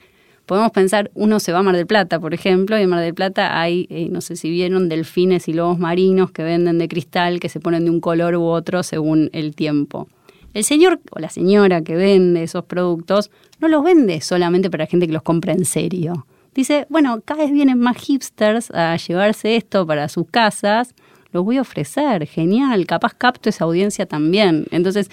podemos 0.45 0.71
pensar, 0.71 1.11
uno 1.13 1.39
se 1.39 1.51
va 1.51 1.59
a 1.59 1.63
Mar 1.63 1.75
del 1.75 1.87
Plata, 1.87 2.19
por 2.19 2.33
ejemplo, 2.33 2.77
y 2.77 2.81
en 2.81 2.89
Mar 2.89 3.01
del 3.01 3.13
Plata 3.13 3.59
hay, 3.59 3.87
eh, 3.89 4.07
no 4.09 4.21
sé 4.21 4.35
si 4.35 4.49
vieron, 4.49 4.89
delfines 4.89 5.47
y 5.47 5.53
lobos 5.53 5.77
marinos 5.79 6.31
que 6.31 6.43
venden 6.43 6.79
de 6.79 6.87
cristal, 6.87 7.39
que 7.39 7.49
se 7.49 7.59
ponen 7.59 7.85
de 7.85 7.91
un 7.91 7.99
color 7.99 8.35
u 8.35 8.43
otro 8.43 8.83
según 8.83 9.29
el 9.33 9.55
tiempo. 9.55 10.07
El 10.55 10.63
señor 10.63 10.99
o 11.11 11.19
la 11.19 11.29
señora 11.29 11.83
que 11.83 11.95
vende 11.95 12.41
esos 12.41 12.65
productos 12.65 13.29
no 13.59 13.67
los 13.67 13.83
vende 13.83 14.21
solamente 14.21 14.71
para 14.71 14.87
gente 14.87 15.05
que 15.05 15.13
los 15.13 15.21
compra 15.21 15.53
en 15.53 15.65
serio 15.65 16.25
dice, 16.59 16.85
bueno, 16.89 17.21
cada 17.23 17.43
vez 17.43 17.51
vienen 17.51 17.79
más 17.79 17.97
hipsters 17.97 18.71
a 18.71 18.95
llevarse 18.97 19.55
esto 19.55 19.85
para 19.87 20.09
sus 20.09 20.27
casas, 20.29 20.93
los 21.31 21.45
voy 21.45 21.57
a 21.57 21.61
ofrecer, 21.61 22.25
genial, 22.27 22.85
capaz 22.85 23.13
capto 23.13 23.49
esa 23.49 23.65
audiencia 23.65 24.05
también. 24.05 24.65
Entonces, 24.71 25.09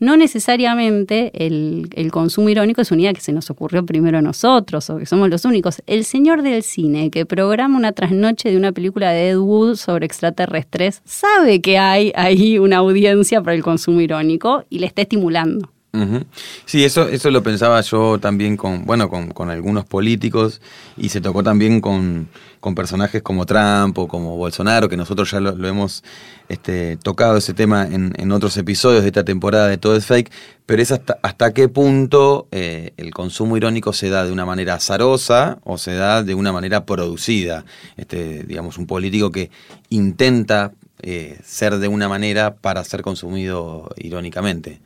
no 0.00 0.16
necesariamente 0.16 1.30
el, 1.46 1.88
el, 1.94 2.10
consumo 2.10 2.48
irónico 2.48 2.80
es 2.80 2.90
una 2.90 3.02
idea 3.02 3.14
que 3.14 3.20
se 3.20 3.32
nos 3.32 3.48
ocurrió 3.48 3.86
primero 3.86 4.18
a 4.18 4.22
nosotros 4.22 4.90
o 4.90 4.98
que 4.98 5.06
somos 5.06 5.30
los 5.30 5.44
únicos. 5.44 5.82
El 5.86 6.04
señor 6.04 6.42
del 6.42 6.62
cine 6.62 7.10
que 7.10 7.24
programa 7.24 7.78
una 7.78 7.92
trasnoche 7.92 8.50
de 8.50 8.56
una 8.56 8.72
película 8.72 9.10
de 9.10 9.30
Ed 9.30 9.38
Wood 9.38 9.76
sobre 9.76 10.06
extraterrestres 10.06 11.00
sabe 11.04 11.60
que 11.60 11.78
hay 11.78 12.12
ahí 12.16 12.58
una 12.58 12.78
audiencia 12.78 13.40
para 13.40 13.54
el 13.54 13.62
consumo 13.62 14.00
irónico 14.00 14.64
y 14.68 14.80
le 14.80 14.86
está 14.86 15.02
estimulando. 15.02 15.73
Ujú. 15.94 16.24
Sí, 16.64 16.84
eso, 16.84 17.08
eso 17.08 17.30
lo 17.30 17.44
pensaba 17.44 17.80
yo 17.80 18.18
también 18.18 18.56
con, 18.56 18.84
bueno, 18.84 19.08
con, 19.08 19.30
con 19.30 19.48
algunos 19.48 19.84
políticos 19.84 20.60
y 20.96 21.10
se 21.10 21.20
tocó 21.20 21.44
también 21.44 21.80
con, 21.80 22.28
con 22.58 22.74
personajes 22.74 23.22
como 23.22 23.46
Trump 23.46 23.96
o 23.98 24.08
como 24.08 24.36
Bolsonaro, 24.36 24.88
que 24.88 24.96
nosotros 24.96 25.30
ya 25.30 25.38
lo, 25.38 25.52
lo 25.54 25.68
hemos 25.68 26.02
este, 26.48 26.96
tocado 26.96 27.36
ese 27.36 27.54
tema 27.54 27.86
en, 27.86 28.12
en 28.16 28.32
otros 28.32 28.56
episodios 28.56 29.02
de 29.02 29.08
esta 29.08 29.24
temporada 29.24 29.68
de 29.68 29.78
Todo 29.78 29.94
es 29.94 30.04
Fake, 30.06 30.32
pero 30.66 30.82
es 30.82 30.90
hasta, 30.90 31.16
hasta 31.22 31.54
qué 31.54 31.68
punto 31.68 32.48
eh, 32.50 32.92
el 32.96 33.14
consumo 33.14 33.56
irónico 33.56 33.92
se 33.92 34.08
da 34.08 34.24
de 34.24 34.32
una 34.32 34.44
manera 34.44 34.74
azarosa 34.74 35.58
o 35.62 35.78
se 35.78 35.94
da 35.94 36.24
de 36.24 36.34
una 36.34 36.52
manera 36.52 36.86
producida. 36.86 37.64
Este, 37.96 38.42
digamos, 38.42 38.78
un 38.78 38.88
político 38.88 39.30
que 39.30 39.50
intenta 39.90 40.72
eh, 41.02 41.38
ser 41.44 41.78
de 41.78 41.86
una 41.86 42.08
manera 42.08 42.56
para 42.56 42.82
ser 42.82 43.02
consumido 43.02 43.90
irónicamente. 43.96 44.80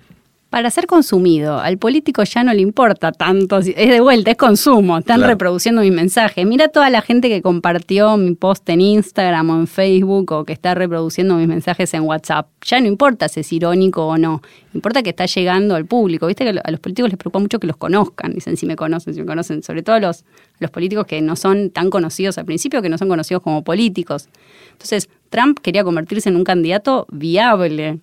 Para 0.50 0.70
ser 0.70 0.86
consumido, 0.86 1.58
al 1.58 1.76
político 1.76 2.22
ya 2.24 2.42
no 2.42 2.54
le 2.54 2.62
importa 2.62 3.12
tanto, 3.12 3.58
es 3.58 3.66
de 3.66 4.00
vuelta, 4.00 4.30
es 4.30 4.38
consumo, 4.38 4.96
están 4.96 5.18
Claro. 5.18 5.32
reproduciendo 5.34 5.82
mi 5.82 5.90
mensaje. 5.90 6.46
Mira 6.46 6.68
toda 6.68 6.88
la 6.88 7.02
gente 7.02 7.28
que 7.28 7.42
compartió 7.42 8.16
mi 8.16 8.34
post 8.34 8.66
en 8.70 8.80
Instagram 8.80 9.50
o 9.50 9.60
en 9.60 9.66
Facebook 9.66 10.32
o 10.32 10.44
que 10.46 10.54
está 10.54 10.74
reproduciendo 10.74 11.34
mis 11.34 11.48
mensajes 11.48 11.92
en 11.92 12.04
WhatsApp. 12.04 12.48
Ya 12.64 12.80
no 12.80 12.86
importa 12.86 13.28
si 13.28 13.40
es 13.40 13.52
irónico 13.52 14.06
o 14.06 14.16
no, 14.16 14.40
importa 14.72 15.02
que 15.02 15.10
está 15.10 15.26
llegando 15.26 15.74
al 15.74 15.84
público. 15.84 16.26
Viste 16.26 16.44
que 16.50 16.58
a 16.64 16.70
los 16.70 16.80
políticos 16.80 17.10
les 17.10 17.18
preocupa 17.18 17.40
mucho 17.40 17.60
que 17.60 17.66
los 17.66 17.76
conozcan, 17.76 18.32
dicen 18.32 18.56
si 18.56 18.64
me 18.64 18.74
conocen, 18.74 19.12
si 19.12 19.20
me 19.20 19.26
conocen, 19.26 19.62
sobre 19.62 19.82
todo 19.82 20.00
los, 20.00 20.24
los 20.60 20.70
políticos 20.70 21.04
que 21.04 21.20
no 21.20 21.36
son 21.36 21.68
tan 21.68 21.90
conocidos 21.90 22.38
al 22.38 22.46
principio, 22.46 22.80
que 22.80 22.88
no 22.88 22.96
son 22.96 23.10
conocidos 23.10 23.42
como 23.42 23.62
políticos. 23.64 24.30
Entonces, 24.72 25.10
Trump 25.28 25.58
quería 25.60 25.84
convertirse 25.84 26.30
en 26.30 26.36
un 26.36 26.44
candidato 26.44 27.06
viable, 27.10 27.98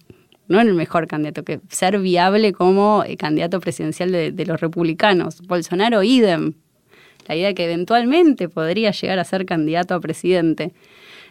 no 0.48 0.62
el 0.62 0.74
mejor 0.74 1.08
candidato, 1.08 1.44
que 1.44 1.60
ser 1.70 2.00
viable 2.00 2.54
como 2.54 3.04
eh, 3.06 3.18
candidato 3.18 3.60
presidencial 3.60 4.12
de, 4.12 4.46
los 4.46 4.62
republicanos. 4.62 5.42
Bolsonaro, 5.42 6.04
idem. 6.04 6.54
La 7.28 7.36
idea 7.36 7.48
de 7.48 7.56
que 7.56 7.66
eventualmente 7.66 8.50
podría 8.50 8.92
llegar 8.92 9.18
a 9.20 9.24
ser 9.24 9.46
candidato 9.46 9.96
a 9.96 10.00
presidente. 10.00 10.74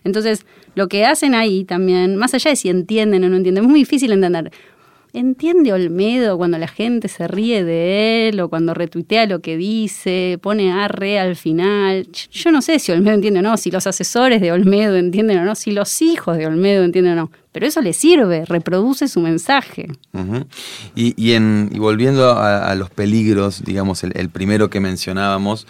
Entonces, 0.02 0.44
lo 0.74 0.88
que 0.88 1.06
hacen 1.06 1.34
ahí 1.34 1.64
también, 1.64 2.16
más 2.16 2.34
allá 2.34 2.50
de 2.50 2.56
si 2.56 2.68
entienden 2.68 3.22
o 3.24 3.28
no 3.28 3.36
entienden, 3.36 3.64
es 3.64 3.70
muy 3.70 3.80
difícil 3.80 4.12
entender. 4.12 4.50
¿Entiende 5.14 5.72
Olmedo 5.72 6.36
cuando 6.36 6.58
la 6.58 6.66
gente 6.66 7.06
se 7.06 7.28
ríe 7.28 7.62
de 7.62 8.28
él 8.28 8.40
o 8.40 8.48
cuando 8.48 8.74
retuitea 8.74 9.26
lo 9.26 9.38
que 9.38 9.56
dice, 9.56 10.40
pone 10.42 10.72
arre 10.72 11.20
al 11.20 11.36
final? 11.36 12.08
Yo 12.32 12.50
no 12.50 12.60
sé 12.60 12.80
si 12.80 12.90
Olmedo 12.90 13.14
entiende 13.14 13.38
o 13.38 13.42
no, 13.42 13.56
si 13.56 13.70
los 13.70 13.86
asesores 13.86 14.40
de 14.40 14.50
Olmedo 14.50 14.96
entienden 14.96 15.38
o 15.38 15.44
no, 15.44 15.54
si 15.54 15.70
los 15.70 16.02
hijos 16.02 16.36
de 16.36 16.48
Olmedo 16.48 16.82
entienden 16.82 17.12
o 17.12 17.16
no, 17.16 17.30
pero 17.54 17.68
eso 17.68 17.80
le 17.80 17.92
sirve, 17.92 18.44
reproduce 18.46 19.06
su 19.06 19.20
mensaje. 19.20 19.86
Y, 20.96 21.14
y 21.16 21.34
en, 21.34 21.70
y 21.72 21.78
volviendo 21.78 22.36
a, 22.36 22.74
los 22.74 22.90
peligros, 22.90 23.62
digamos, 23.64 24.02
el, 24.02 24.28
primero 24.28 24.70
que 24.70 24.80
mencionábamos, 24.80 25.68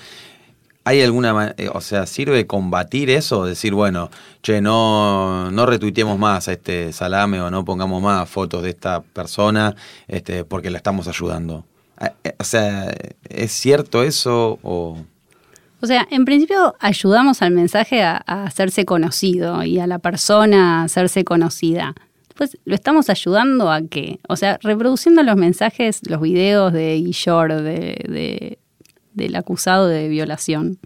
¿hay 0.84 1.02
alguna, 1.02 1.54
eh, 1.58 1.68
o 1.70 1.82
sea, 1.82 2.06
sirve 2.06 2.46
combatir 2.46 3.10
eso? 3.10 3.44
Decir, 3.44 3.74
bueno, 3.74 4.10
che, 4.42 4.62
no, 4.62 5.50
no 5.50 5.66
retuiteemos 5.66 6.18
más 6.18 6.48
a 6.48 6.52
este 6.52 6.90
salame 6.94 7.42
o 7.42 7.50
no 7.50 7.66
pongamos 7.66 8.02
más 8.02 8.30
fotos 8.30 8.62
de 8.62 8.70
esta 8.70 9.02
persona 9.02 9.76
este, 10.08 10.42
porque 10.42 10.70
la 10.70 10.78
estamos 10.78 11.06
ayudando. 11.06 11.66
Eh, 12.00 12.08
eh, 12.24 12.34
O 12.38 12.44
sea, 12.44 12.94
¿es 13.28 13.52
cierto 13.52 14.02
eso 14.02 14.58
o...? 14.62 14.96
O 15.84 15.86
sea, 15.86 16.08
en 16.10 16.24
principio 16.24 16.74
ayudamos 16.80 17.42
al 17.42 17.50
mensaje 17.50 18.02
a, 18.02 18.16
hacerse 18.26 18.86
conocido 18.86 19.62
y 19.64 19.78
a 19.80 19.86
la 19.86 19.98
persona 19.98 20.80
a 20.80 20.84
hacerse 20.84 21.24
conocida. 21.24 21.94
Después, 22.28 22.56
¿lo 22.64 22.74
estamos 22.74 23.10
ayudando 23.10 23.70
a 23.70 23.82
qué? 23.82 24.18
O 24.26 24.36
sea, 24.36 24.58
reproduciendo 24.62 25.22
los 25.22 25.36
mensajes, 25.36 26.00
los 26.08 26.22
videos 26.22 26.72
de 26.72 26.96
Guillor, 26.96 27.52
de, 27.52 28.02
de- 28.08 28.58
del 29.12 29.36
acusado 29.36 29.86
de 29.86 30.08
violación. 30.08 30.78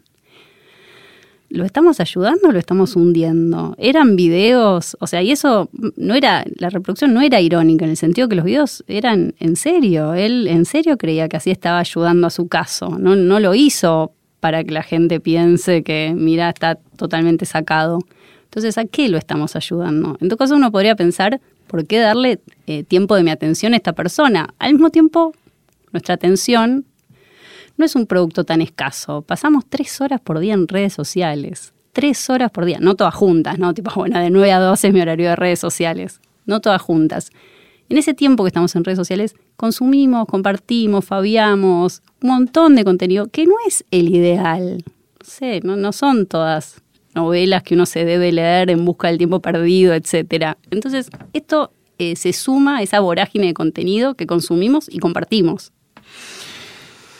¿Lo 1.48 1.64
estamos 1.64 2.00
ayudando 2.00 2.48
o 2.48 2.52
lo 2.52 2.58
estamos 2.58 2.96
hundiendo? 2.96 3.76
Eran 3.78 4.16
videos, 4.16 4.96
o 4.98 5.06
sea, 5.06 5.22
y 5.22 5.30
eso 5.30 5.70
no 5.96 6.14
era, 6.16 6.44
la 6.56 6.70
reproducción 6.70 7.14
no 7.14 7.20
era 7.22 7.40
irónica, 7.40 7.84
en 7.84 7.92
el 7.92 7.96
sentido 7.96 8.28
que 8.28 8.34
los 8.34 8.44
videos 8.44 8.82
eran 8.88 9.36
en 9.38 9.54
serio. 9.54 10.14
Él 10.14 10.48
en 10.48 10.64
serio 10.64 10.98
creía 10.98 11.28
que 11.28 11.36
así 11.36 11.52
estaba 11.52 11.78
ayudando 11.78 12.26
a 12.26 12.30
su 12.30 12.48
caso. 12.48 12.98
No, 12.98 13.14
no 13.14 13.38
lo 13.38 13.54
hizo 13.54 14.12
para 14.40 14.64
que 14.64 14.70
la 14.72 14.82
gente 14.82 15.20
piense 15.20 15.82
que, 15.82 16.12
mira, 16.16 16.48
está 16.48 16.76
totalmente 16.96 17.44
sacado. 17.46 17.98
Entonces, 18.44 18.78
¿a 18.78 18.84
qué 18.84 19.08
lo 19.08 19.18
estamos 19.18 19.56
ayudando? 19.56 20.16
En 20.20 20.28
todo 20.28 20.38
caso, 20.38 20.56
uno 20.56 20.70
podría 20.72 20.96
pensar, 20.96 21.40
¿por 21.66 21.86
qué 21.86 21.98
darle 21.98 22.40
eh, 22.66 22.84
tiempo 22.84 23.14
de 23.14 23.22
mi 23.22 23.30
atención 23.30 23.74
a 23.74 23.76
esta 23.76 23.92
persona? 23.92 24.54
Al 24.58 24.72
mismo 24.72 24.90
tiempo, 24.90 25.34
nuestra 25.92 26.14
atención 26.14 26.86
no 27.76 27.84
es 27.84 27.94
un 27.94 28.06
producto 28.06 28.44
tan 28.44 28.60
escaso. 28.60 29.22
Pasamos 29.22 29.64
tres 29.68 30.00
horas 30.00 30.20
por 30.20 30.38
día 30.40 30.54
en 30.54 30.66
redes 30.66 30.92
sociales. 30.92 31.72
Tres 31.92 32.28
horas 32.28 32.50
por 32.50 32.64
día. 32.64 32.78
No 32.80 32.94
todas 32.94 33.14
juntas, 33.14 33.58
¿no? 33.58 33.72
Tipo, 33.74 33.90
bueno, 33.94 34.18
de 34.18 34.30
9 34.30 34.52
a 34.52 34.60
12 34.60 34.88
es 34.88 34.94
mi 34.94 35.00
horario 35.00 35.28
de 35.30 35.36
redes 35.36 35.60
sociales. 35.60 36.20
No 36.44 36.60
todas 36.60 36.82
juntas. 36.82 37.30
En 37.88 37.96
ese 37.96 38.12
tiempo 38.12 38.44
que 38.44 38.48
estamos 38.48 38.76
en 38.76 38.84
redes 38.84 38.98
sociales, 38.98 39.34
consumimos, 39.56 40.26
compartimos, 40.26 41.06
fabiamos 41.06 42.02
un 42.22 42.28
montón 42.28 42.76
de 42.76 42.84
contenido 42.84 43.28
que 43.28 43.46
no 43.46 43.54
es 43.66 43.84
el 43.90 44.14
ideal. 44.14 44.84
No 44.86 45.26
sé, 45.26 45.60
no, 45.62 45.92
son 45.92 46.26
todas 46.26 46.82
novelas 47.14 47.62
que 47.62 47.74
uno 47.74 47.86
se 47.86 48.04
debe 48.04 48.30
leer 48.30 48.70
en 48.70 48.84
busca 48.84 49.08
del 49.08 49.16
tiempo 49.16 49.40
perdido, 49.40 49.94
etcétera. 49.94 50.58
Entonces, 50.70 51.08
esto 51.32 51.72
eh, 51.98 52.14
se 52.16 52.34
suma 52.34 52.78
a 52.78 52.82
esa 52.82 53.00
vorágine 53.00 53.46
de 53.46 53.54
contenido 53.54 54.14
que 54.14 54.26
consumimos 54.26 54.88
y 54.92 54.98
compartimos. 54.98 55.72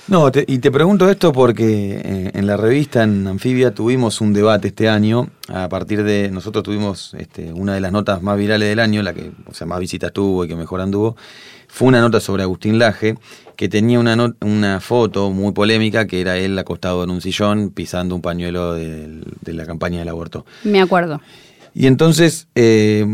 No, 0.09 0.33
te- 0.33 0.45
y 0.49 0.59
te 0.59 0.71
pregunto 0.71 1.11
esto 1.11 1.33
porque 1.33 2.01
eh, 2.03 2.31
en 2.33 2.47
la 2.47 2.57
revista, 2.57 3.03
en 3.03 3.27
Anfibia, 3.27 3.75
tuvimos 3.75 4.23
un 4.23 4.33
debate 4.33 4.69
este 4.69 4.89
año. 4.89 5.29
A 5.49 5.69
partir 5.69 6.03
de. 6.03 6.31
Nosotros 6.31 6.65
tuvimos 6.65 7.13
este, 7.19 7.53
una 7.53 7.75
de 7.75 7.81
las 7.81 7.93
notas 7.93 8.23
más 8.23 8.39
virales 8.39 8.69
del 8.71 8.81
año, 8.81 9.03
la 9.03 9.13
que 9.13 9.33
o 9.47 9.53
sea, 9.53 9.67
más 9.67 9.79
visitas 9.81 10.11
tuvo 10.13 10.45
y 10.45 10.49
que 10.49 10.57
mejor 10.57 10.81
anduvo. 10.81 11.15
Fue 11.69 11.89
una 11.89 12.01
nota 12.01 12.21
sobre 12.21 12.43
Agustín 12.43 12.79
Laje, 12.79 13.17
que 13.55 13.69
tenía 13.69 14.01
una, 14.01 14.17
not- 14.17 14.43
una 14.43 14.81
foto 14.81 15.31
muy 15.31 15.53
polémica, 15.53 16.07
que 16.07 16.23
era 16.23 16.39
él 16.39 16.59
acostado 16.59 17.05
en 17.05 17.11
un 17.11 17.21
sillón 17.21 17.69
pisando 17.71 18.15
un 18.15 18.23
pañuelo 18.23 18.73
del- 18.75 19.25
de 19.43 19.53
la 19.53 19.67
campaña 19.67 19.99
del 19.99 20.09
aborto. 20.09 20.47
Me 20.65 20.81
acuerdo. 20.81 21.21
Y 21.75 21.87
entonces, 21.87 22.49
eh, 22.55 23.05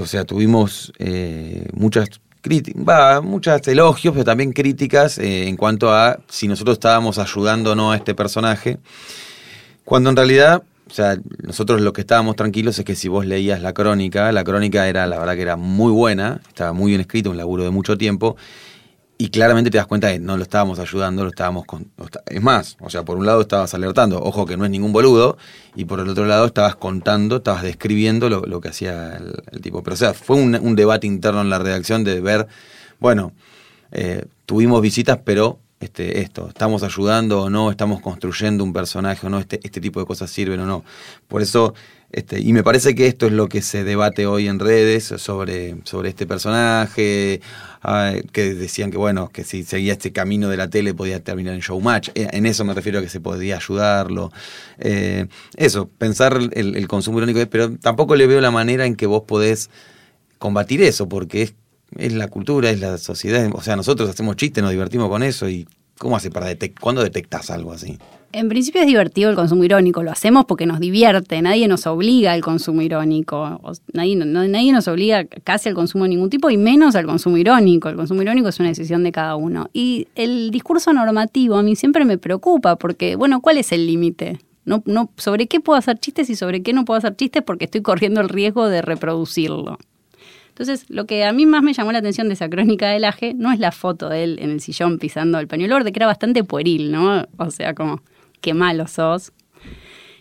o 0.00 0.06
sea, 0.06 0.24
tuvimos 0.24 0.94
eh, 0.98 1.66
muchas 1.74 2.08
va, 2.88 3.20
muchas 3.20 3.66
elogios, 3.68 4.12
pero 4.12 4.24
también 4.24 4.52
críticas 4.52 5.18
eh, 5.18 5.48
en 5.48 5.56
cuanto 5.56 5.92
a 5.92 6.18
si 6.28 6.48
nosotros 6.48 6.74
estábamos 6.74 7.18
ayudando 7.18 7.72
o 7.72 7.74
no 7.74 7.92
a 7.92 7.96
este 7.96 8.14
personaje. 8.14 8.78
Cuando 9.84 10.10
en 10.10 10.16
realidad, 10.16 10.62
o 10.88 10.92
sea, 10.92 11.16
nosotros 11.42 11.80
lo 11.80 11.92
que 11.92 12.00
estábamos 12.02 12.36
tranquilos 12.36 12.78
es 12.78 12.84
que 12.84 12.94
si 12.94 13.08
vos 13.08 13.26
leías 13.26 13.60
la 13.60 13.72
crónica, 13.72 14.30
la 14.32 14.44
crónica 14.44 14.88
era, 14.88 15.06
la 15.06 15.18
verdad 15.18 15.34
que 15.34 15.42
era 15.42 15.56
muy 15.56 15.92
buena, 15.92 16.40
estaba 16.48 16.72
muy 16.72 16.90
bien 16.90 17.00
escrito, 17.00 17.30
un 17.30 17.36
laburo 17.36 17.64
de 17.64 17.70
mucho 17.70 17.96
tiempo, 17.96 18.36
y 19.22 19.28
claramente 19.28 19.70
te 19.70 19.78
das 19.78 19.86
cuenta 19.86 20.10
que 20.10 20.18
no 20.18 20.36
lo 20.36 20.42
estábamos 20.42 20.80
ayudando, 20.80 21.22
lo 21.22 21.30
estábamos 21.30 21.64
Es 22.26 22.42
más, 22.42 22.76
o 22.80 22.90
sea, 22.90 23.04
por 23.04 23.16
un 23.16 23.24
lado 23.24 23.42
estabas 23.42 23.72
alertando, 23.72 24.20
ojo 24.20 24.46
que 24.46 24.56
no 24.56 24.64
es 24.64 24.70
ningún 24.72 24.92
boludo, 24.92 25.38
y 25.76 25.84
por 25.84 26.00
el 26.00 26.08
otro 26.08 26.26
lado 26.26 26.46
estabas 26.46 26.74
contando, 26.74 27.36
estabas 27.36 27.62
describiendo 27.62 28.28
lo, 28.28 28.60
que 28.60 28.68
hacía 28.68 29.16
el, 29.52 29.60
tipo. 29.60 29.84
Pero 29.84 29.94
o 29.94 29.96
sea, 29.96 30.12
fue 30.12 30.34
un, 30.34 30.56
un 30.56 30.74
debate 30.74 31.06
interno 31.06 31.40
en 31.40 31.50
la 31.50 31.60
redacción 31.60 32.02
de 32.02 32.20
ver, 32.20 32.48
bueno, 32.98 33.32
eh, 33.92 34.24
tuvimos 34.44 34.82
visitas, 34.82 35.20
pero 35.24 35.60
este, 35.78 36.18
esto, 36.18 36.48
estamos 36.48 36.82
ayudando 36.82 37.42
o 37.42 37.48
no, 37.48 37.70
estamos 37.70 38.00
construyendo 38.00 38.64
un 38.64 38.72
personaje 38.72 39.24
o 39.24 39.30
no, 39.30 39.38
este, 39.38 39.60
este 39.62 39.80
tipo 39.80 40.00
de 40.00 40.06
cosas 40.06 40.32
sirven 40.32 40.58
o 40.58 40.66
no. 40.66 40.82
Por 41.28 41.42
eso, 41.42 41.74
este, 42.12 42.40
y 42.40 42.52
me 42.52 42.62
parece 42.62 42.94
que 42.94 43.06
esto 43.06 43.26
es 43.26 43.32
lo 43.32 43.48
que 43.48 43.62
se 43.62 43.84
debate 43.84 44.26
hoy 44.26 44.46
en 44.46 44.58
redes 44.58 45.04
sobre, 45.16 45.76
sobre 45.84 46.10
este 46.10 46.26
personaje, 46.26 47.40
ah, 47.82 48.12
que 48.32 48.54
decían 48.54 48.90
que 48.90 48.98
bueno, 48.98 49.30
que 49.30 49.44
si 49.44 49.64
seguía 49.64 49.94
este 49.94 50.12
camino 50.12 50.48
de 50.48 50.58
la 50.58 50.68
tele 50.68 50.92
podía 50.94 51.24
terminar 51.24 51.54
en 51.54 51.60
showmatch. 51.60 52.10
Eh, 52.14 52.28
En 52.32 52.44
eso 52.46 52.64
me 52.64 52.74
refiero 52.74 52.98
a 52.98 53.02
que 53.02 53.08
se 53.08 53.20
podía 53.20 53.56
ayudarlo. 53.56 54.30
Eh, 54.78 55.26
eso, 55.56 55.88
pensar 55.88 56.38
el, 56.52 56.76
el 56.76 56.88
consumo 56.88 57.18
irónico, 57.18 57.40
pero 57.50 57.76
tampoco 57.78 58.14
le 58.14 58.26
veo 58.26 58.40
la 58.40 58.50
manera 58.50 58.84
en 58.86 58.94
que 58.94 59.06
vos 59.06 59.22
podés 59.26 59.70
combatir 60.38 60.82
eso, 60.82 61.08
porque 61.08 61.42
es, 61.42 61.54
es 61.96 62.12
la 62.12 62.28
cultura, 62.28 62.70
es 62.70 62.80
la 62.80 62.98
sociedad. 62.98 63.48
O 63.54 63.62
sea, 63.62 63.76
nosotros 63.76 64.10
hacemos 64.10 64.36
chistes, 64.36 64.62
nos 64.62 64.72
divertimos 64.72 65.08
con 65.08 65.22
eso 65.22 65.48
y 65.48 65.66
¿cómo 66.02 66.16
hace 66.16 66.32
para 66.32 66.46
detectar? 66.46 66.82
¿Cuándo 66.82 67.04
detectas 67.04 67.48
algo 67.52 67.72
así? 67.72 67.96
En 68.32 68.48
principio 68.48 68.80
es 68.80 68.88
divertido 68.88 69.30
el 69.30 69.36
consumo 69.36 69.62
irónico, 69.62 70.02
lo 70.02 70.10
hacemos 70.10 70.46
porque 70.46 70.66
nos 70.66 70.80
divierte, 70.80 71.40
nadie 71.42 71.68
nos 71.68 71.86
obliga 71.86 72.32
al 72.32 72.40
consumo 72.40 72.82
irónico, 72.82 73.60
nadie, 73.92 74.16
nadie 74.16 74.72
nos 74.72 74.88
obliga 74.88 75.24
casi 75.44 75.68
al 75.68 75.76
consumo 75.76 76.02
de 76.04 76.10
ningún 76.10 76.28
tipo 76.28 76.50
y 76.50 76.56
menos 76.56 76.96
al 76.96 77.06
consumo 77.06 77.36
irónico. 77.36 77.88
El 77.88 77.94
consumo 77.94 78.20
irónico 78.20 78.48
es 78.48 78.58
una 78.58 78.70
decisión 78.70 79.04
de 79.04 79.12
cada 79.12 79.36
uno. 79.36 79.70
Y 79.72 80.08
el 80.16 80.50
discurso 80.50 80.92
normativo 80.92 81.54
a 81.54 81.62
mí 81.62 81.76
siempre 81.76 82.04
me 82.04 82.18
preocupa 82.18 82.74
porque, 82.74 83.14
bueno, 83.14 83.40
¿cuál 83.40 83.58
es 83.58 83.70
el 83.70 83.86
límite? 83.86 84.40
No, 84.64 84.82
no, 84.86 85.10
¿Sobre 85.16 85.46
qué 85.46 85.60
puedo 85.60 85.78
hacer 85.78 85.98
chistes 85.98 86.28
y 86.30 86.34
sobre 86.34 86.64
qué 86.64 86.72
no 86.72 86.84
puedo 86.84 86.98
hacer 86.98 87.14
chistes 87.14 87.44
porque 87.44 87.66
estoy 87.66 87.82
corriendo 87.82 88.20
el 88.20 88.28
riesgo 88.28 88.68
de 88.68 88.82
reproducirlo? 88.82 89.78
Entonces, 90.52 90.84
lo 90.90 91.06
que 91.06 91.24
a 91.24 91.32
mí 91.32 91.46
más 91.46 91.62
me 91.62 91.72
llamó 91.72 91.92
la 91.92 92.00
atención 92.00 92.28
de 92.28 92.34
esa 92.34 92.50
crónica 92.50 92.90
del 92.90 93.04
aje 93.04 93.32
no 93.34 93.52
es 93.52 93.58
la 93.58 93.72
foto 93.72 94.10
de 94.10 94.22
él 94.22 94.38
en 94.38 94.50
el 94.50 94.60
sillón 94.60 94.98
pisando 94.98 95.38
el 95.38 95.48
pañuelo 95.48 95.76
verde, 95.76 95.92
que 95.92 95.98
era 95.98 96.06
bastante 96.06 96.44
pueril, 96.44 96.92
¿no? 96.92 97.26
O 97.38 97.50
sea, 97.50 97.74
como, 97.74 98.02
qué 98.42 98.52
malo 98.52 98.86
sos. 98.86 99.32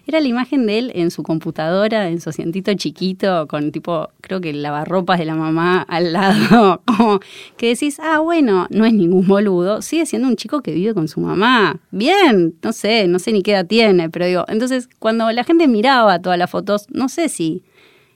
Era 0.07 0.19
la 0.19 0.27
imagen 0.27 0.65
de 0.65 0.79
él 0.79 0.91
en 0.95 1.11
su 1.11 1.21
computadora, 1.21 2.09
en 2.09 2.21
su 2.21 2.29
asientito 2.29 2.73
chiquito, 2.73 3.47
con 3.47 3.71
tipo, 3.71 4.09
creo 4.21 4.41
que 4.41 4.51
lavarropas 4.51 5.19
de 5.19 5.25
la 5.25 5.35
mamá 5.35 5.83
al 5.83 6.13
lado. 6.13 6.81
Como 6.85 7.19
que 7.55 7.67
decís, 7.67 7.99
ah, 8.01 8.19
bueno, 8.19 8.67
no 8.71 8.85
es 8.85 8.93
ningún 8.93 9.27
boludo, 9.27 9.81
sigue 9.81 10.05
siendo 10.05 10.27
un 10.27 10.37
chico 10.37 10.61
que 10.61 10.73
vive 10.73 10.93
con 10.95 11.07
su 11.07 11.19
mamá. 11.19 11.79
Bien, 11.91 12.55
no 12.63 12.73
sé, 12.73 13.07
no 13.07 13.19
sé 13.19 13.31
ni 13.31 13.43
qué 13.43 13.51
edad 13.51 13.67
tiene, 13.67 14.09
pero 14.09 14.25
digo, 14.25 14.45
entonces 14.47 14.89
cuando 14.97 15.31
la 15.31 15.43
gente 15.43 15.67
miraba 15.67 16.19
todas 16.19 16.39
las 16.39 16.49
fotos, 16.49 16.87
no 16.89 17.07
sé 17.07 17.29
si 17.29 17.63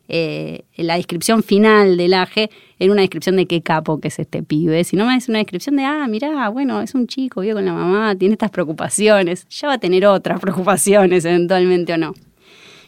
eh, 0.07 0.63
la 0.77 0.95
descripción 0.95 1.41
final 1.41 1.97
del 1.97 2.13
AGE 2.13 2.49
era 2.77 2.91
una 2.91 3.01
descripción 3.01 3.35
de 3.35 3.47
qué 3.47 3.61
capo 3.61 3.99
que 3.99 4.09
es 4.09 4.19
este 4.19 4.43
pibe, 4.43 4.83
sino 4.83 5.05
más 5.05 5.27
una 5.29 5.39
descripción 5.39 5.75
de, 5.75 5.83
ah, 5.83 6.07
mirá, 6.07 6.49
bueno, 6.49 6.81
es 6.81 6.93
un 6.93 7.07
chico, 7.07 7.41
vive 7.41 7.53
con 7.53 7.65
la 7.65 7.73
mamá, 7.73 8.15
tiene 8.15 8.33
estas 8.33 8.51
preocupaciones, 8.51 9.47
ya 9.49 9.67
va 9.67 9.73
a 9.75 9.77
tener 9.77 10.05
otras 10.05 10.39
preocupaciones 10.41 11.25
eventualmente 11.25 11.93
o 11.93 11.97
no. 11.97 12.13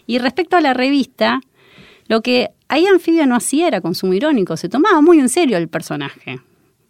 Y 0.05 0.19
respecto 0.19 0.57
a 0.57 0.62
la 0.62 0.74
revista, 0.74 1.41
lo 2.07 2.21
que 2.21 2.50
ahí 2.67 2.86
Anfibia 2.86 3.25
no 3.25 3.36
hacía 3.36 3.67
era 3.67 3.81
consumo 3.81 4.13
irónico, 4.13 4.55
se 4.55 4.69
tomaba 4.69 5.01
muy 5.01 5.19
en 5.19 5.29
serio 5.29 5.57
el 5.57 5.67
personaje. 5.67 6.39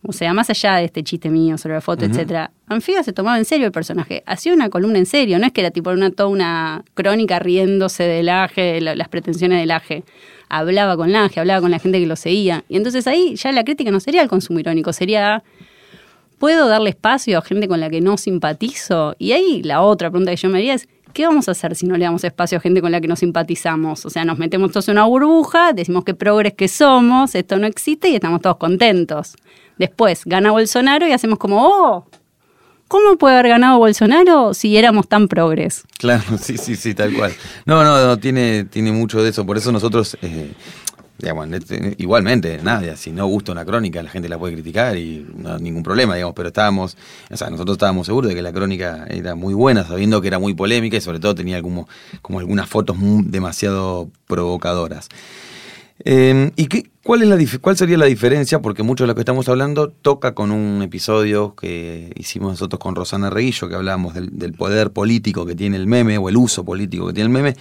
O 0.04 0.14
sea, 0.14 0.34
más 0.34 0.50
allá 0.50 0.76
de 0.76 0.86
este 0.86 1.04
chiste 1.04 1.30
mío 1.30 1.58
sobre 1.58 1.76
la 1.76 1.82
foto, 1.82 2.06
etcétera, 2.06 2.52
Anfibia 2.68 3.04
se 3.04 3.14
tomaba 3.14 3.38
en 3.38 3.46
serio 3.46 3.66
el 3.66 3.72
personaje. 3.72 4.24
Hacía 4.26 4.54
una 4.54 4.70
columna 4.70 5.00
en 5.00 5.06
serio, 5.06 5.40
no 5.40 5.46
es 5.46 5.52
que 5.52 5.62
era 5.62 5.72
tipo 5.72 5.90
una, 5.90 6.12
toda 6.12 6.30
una 6.30 6.84
crónica 6.94 7.40
riéndose 7.40 8.04
del 8.04 8.30
Aje, 8.30 8.80
las 8.80 9.10
pretensiones 9.10 9.60
del 9.60 9.72
Aje. 9.72 10.04
Hablaba 10.50 10.96
con 10.96 11.12
la 11.12 11.26
Aje, 11.26 11.40
hablaba 11.40 11.62
con 11.62 11.72
la 11.72 11.80
gente 11.80 12.00
que 12.00 12.06
lo 12.06 12.16
seguía. 12.16 12.64
Y 12.70 12.78
entonces 12.78 13.08
ahí 13.08 13.36
ya 13.36 13.52
la 13.52 13.64
crítica 13.64 13.92
no 13.92 14.00
sería 14.00 14.22
el 14.22 14.30
consumo 14.30 14.60
irónico, 14.60 14.94
sería 14.94 15.44
¿puedo 16.38 16.68
darle 16.68 16.92
espacio 16.92 17.38
a 17.38 17.42
gente 17.42 17.68
con 17.68 17.80
la 17.80 17.90
que 17.90 18.02
no 18.02 18.18
simpatizo? 18.18 19.16
Y 19.18 19.32
ahí 19.32 19.64
la 19.64 19.82
otra 19.82 20.10
pregunta 20.10 20.32
que 20.32 20.38
yo 20.38 20.50
me 20.50 20.60
haría 20.60 20.74
es, 20.76 20.88
¿qué 21.14 21.26
vamos 21.26 21.48
a 21.48 21.52
hacer 21.52 21.76
si 21.76 21.86
no 21.86 21.98
le 21.98 22.06
damos 22.06 22.24
espacio 22.24 22.58
a 22.58 22.62
gente 22.62 22.82
con 22.82 22.92
la 22.92 23.02
que 23.02 23.08
no 23.08 23.16
simpatizamos? 23.16 24.06
O 24.06 24.10
sea, 24.10 24.26
nos 24.26 24.38
metemos 24.38 24.72
todos 24.72 24.88
en 24.90 24.94
una 24.94 25.06
burbuja, 25.06 25.74
decimos 25.74 26.04
que 26.04 26.14
progres 26.14 26.54
que 26.54 26.68
somos, 26.68 27.36
esto 27.36 27.58
no 27.58 27.68
existe 27.68 28.10
y 28.10 28.16
estamos 28.16 28.42
todos 28.42 28.58
contentos. 28.58 29.36
Después 29.78 30.24
gana 30.26 30.52
Bolsonaro 30.52 31.08
y 31.08 31.12
hacemos 31.12 31.38
como, 31.38 31.58
oh, 31.62 32.06
¿cómo 32.88 33.18
puede 33.18 33.36
haber 33.36 33.50
ganado 33.50 33.78
Bolsonaro 33.78 34.54
si 34.54 34.78
éramos 34.78 35.08
tan 35.08 35.28
progres? 35.28 35.84
Claro, 35.98 36.24
sí, 36.42 36.58
sí, 36.58 36.76
sí, 36.76 36.94
tal 36.94 37.14
cual. 37.14 37.34
No, 37.66 37.84
no, 37.84 38.18
tiene, 38.18 38.66
tiene 38.66 38.92
mucho 38.92 39.22
de 39.22 39.30
eso. 39.30 39.46
Por 39.46 39.58
eso 39.58 39.72
nosotros, 39.72 40.18
eh, 40.22 40.52
digamos, 41.20 41.52
este, 41.52 41.96
igualmente, 41.98 42.60
nada, 42.64 42.96
si 42.96 43.12
no 43.12 43.28
gusta 43.28 43.52
una 43.52 43.66
crónica, 43.66 44.02
la 44.02 44.10
gente 44.10 44.30
la 44.30 44.38
puede 44.38 44.54
criticar 44.54 44.98
y 44.98 45.26
no 45.36 45.58
ningún 45.60 45.84
problema, 45.84 46.16
digamos, 46.16 46.36
pero 46.36 46.50
estábamos, 46.50 46.98
o 47.30 47.38
sea, 47.38 47.50
nosotros 47.50 47.76
estábamos 47.76 48.08
seguros 48.08 48.30
de 48.30 48.36
que 48.36 48.42
la 48.42 48.54
crónica 48.54 49.06
era 49.10 49.36
muy 49.36 49.54
buena, 49.54 49.84
sabiendo 49.84 50.22
que 50.22 50.28
era 50.28 50.40
muy 50.40 50.54
polémica 50.54 50.98
y 50.98 51.02
sobre 51.02 51.20
todo 51.20 51.36
tenía 51.36 51.62
como, 51.62 51.88
como 52.22 52.40
algunas 52.40 52.70
fotos 52.70 52.98
demasiado 53.00 54.10
provocadoras. 54.28 55.10
Eh, 56.06 56.52
¿Y 56.56 56.68
qué, 56.68 56.90
cuál, 57.04 57.24
es 57.24 57.30
la, 57.30 57.60
cuál 57.60 57.78
sería 57.78 57.98
la 57.98 58.06
diferencia? 58.06 58.62
Porque 58.62 58.84
mucho 58.84 59.04
de 59.04 59.08
lo 59.08 59.16
que 59.16 59.22
estamos 59.22 59.50
hablando 59.50 59.90
toca 59.90 60.34
con 60.34 60.52
un 60.52 60.82
episodio 60.82 61.56
que 61.56 62.12
hicimos 62.16 62.52
nosotros 62.52 62.80
con 62.80 62.96
Rosana 62.96 63.30
Reguillo, 63.30 63.68
que 63.68 63.76
hablábamos 63.76 64.14
del, 64.14 64.38
del 64.38 64.54
poder 64.54 64.92
político 64.92 65.46
que 65.46 65.56
tiene 65.56 65.78
el 65.78 65.88
meme 65.88 66.18
o 66.18 66.30
el 66.30 66.38
uso 66.38 66.64
político 66.64 67.08
que 67.08 67.14
tiene 67.14 67.28
el 67.28 67.34
meme. 67.34 67.56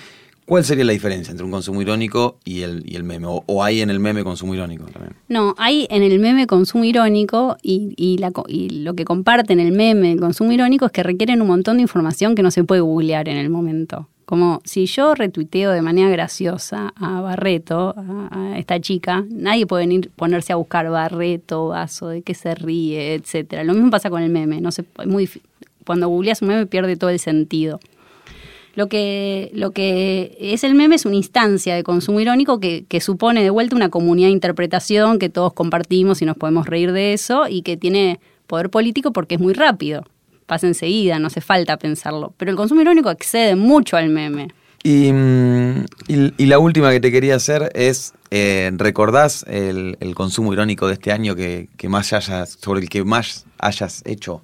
¿Cuál 0.47 0.65
sería 0.65 0.85
la 0.85 0.93
diferencia 0.93 1.33
entre 1.33 1.45
un 1.45 1.51
consumo 1.51 1.83
irónico 1.83 2.39
y 2.45 2.63
el, 2.63 3.03
meme? 3.03 3.27
O, 3.29 3.65
hay 3.65 3.81
en 3.81 3.91
el 3.91 3.99
meme 3.99 4.23
consumo 4.23 4.55
irónico 4.55 4.85
también? 4.85 5.15
No, 5.29 5.57
hay 5.59 5.89
en 5.91 6.05
el 6.05 6.21
meme 6.21 6.47
consumo 6.47 6.85
irónico 6.85 7.57
y, 7.63 7.95
y 7.97 8.19
la 8.19 8.31
y 8.47 8.69
lo 8.85 8.95
que 8.95 9.05
comparten 9.05 9.59
el 9.59 9.73
meme 9.73 10.13
el 10.13 10.21
consumo 10.21 10.53
irónico 10.53 10.87
es 10.87 10.93
que 10.93 11.03
requieren 11.03 11.43
un 11.43 11.49
montón 11.49 11.79
de 11.79 11.83
información 11.83 12.37
que 12.37 12.45
no 12.45 12.53
se 12.53 12.63
puede 12.63 12.81
googlear 12.81 13.29
en 13.29 13.39
el 13.39 13.51
momento. 13.51 14.09
Como 14.27 14.61
si 14.65 14.87
yo 14.87 15.15
retuiteo 15.15 15.71
de 15.71 15.83
manera 15.83 16.11
graciosa 16.11 16.93
a 16.97 17.21
Barreto, 17.21 17.95
a, 17.97 18.59
esta 18.59 18.81
chica, 18.81 19.25
nadie 19.31 19.69
puede 19.69 19.85
venir 19.85 20.11
ponerse 20.17 20.53
a 20.53 20.57
buscar 20.57 20.91
Barreto, 20.91 21.69
vaso, 21.69 22.09
de 22.09 22.23
qué 22.23 22.35
se 22.35 22.57
ríe, 22.57 23.15
etcétera. 23.15 23.63
Lo 23.63 23.73
mismo 23.73 23.89
pasa 23.89 24.11
con 24.11 24.23
el 24.23 24.31
meme. 24.31 24.61
No 24.61 24.71
es 24.71 24.83
muy, 25.07 25.31
cuando 25.87 26.09
googleas 26.09 26.43
un 26.43 26.49
meme 26.49 26.67
pierde 26.67 26.97
todo 26.97 27.11
el 27.11 27.21
sentido. 27.21 27.79
Lo 28.75 28.89
que, 28.89 29.53
lo 29.55 29.71
que 29.71 30.37
es 30.41 30.65
el 30.65 30.75
meme 30.75 30.97
es 30.97 31.07
una 31.07 31.17
instancia 31.17 31.77
de 31.77 31.85
consumo 31.85 32.19
irónico 32.19 32.59
que, 32.59 32.85
que 32.89 33.01
supone 33.01 33.45
de 33.45 33.51
vuelta 33.51 33.77
una 33.77 33.91
comunidad 33.91 34.27
de 34.27 34.33
interpretación 34.33 35.21
que 35.21 35.29
todos 35.29 35.53
compartimos 35.53 36.21
y 36.21 36.25
nos 36.25 36.37
podemos 36.37 36.67
reír 36.67 36.91
de 36.91 37.13
eso 37.13 37.47
y 37.49 37.63
que 37.63 37.77
tiene 37.77 38.19
poder 38.49 38.71
político 38.71 39.13
porque 39.13 39.37
es 39.37 39.41
muy 39.41 39.55
rápido. 39.55 40.05
Pasa 40.47 40.67
enseguida, 40.67 41.19
no 41.19 41.27
hace 41.27 41.41
falta 41.41 41.77
pensarlo. 41.77 42.33
Pero 42.37 42.51
el 42.53 42.57
consumo 42.57 42.81
irónico 42.81 43.11
excede 43.11 43.57
mucho 43.57 43.97
al 43.97 44.09
meme. 44.09 44.49
Y, 44.85 45.11
mm, 45.13 45.85
y- 46.09 46.33
y 46.39 46.47
la 46.47 46.59
última 46.61 46.91
que 46.93 47.01
te 47.01 47.11
quería 47.11 47.35
hacer 47.35 47.73
es, 47.75 48.15
eh, 48.31 48.71
¿recordás 48.77 49.45
el, 49.49 49.97
el 50.01 50.15
consumo 50.15 50.53
irónico 50.53 50.87
de 50.87 50.93
este 50.95 51.11
año 51.11 51.35
que, 51.35 51.69
que 51.77 51.89
más 51.89 52.13
hayas, 52.13 52.57
sobre 52.63 52.81
el 52.83 52.89
que 52.89 53.03
más 53.03 53.47
hayas 53.59 54.03
hecho? 54.07 54.43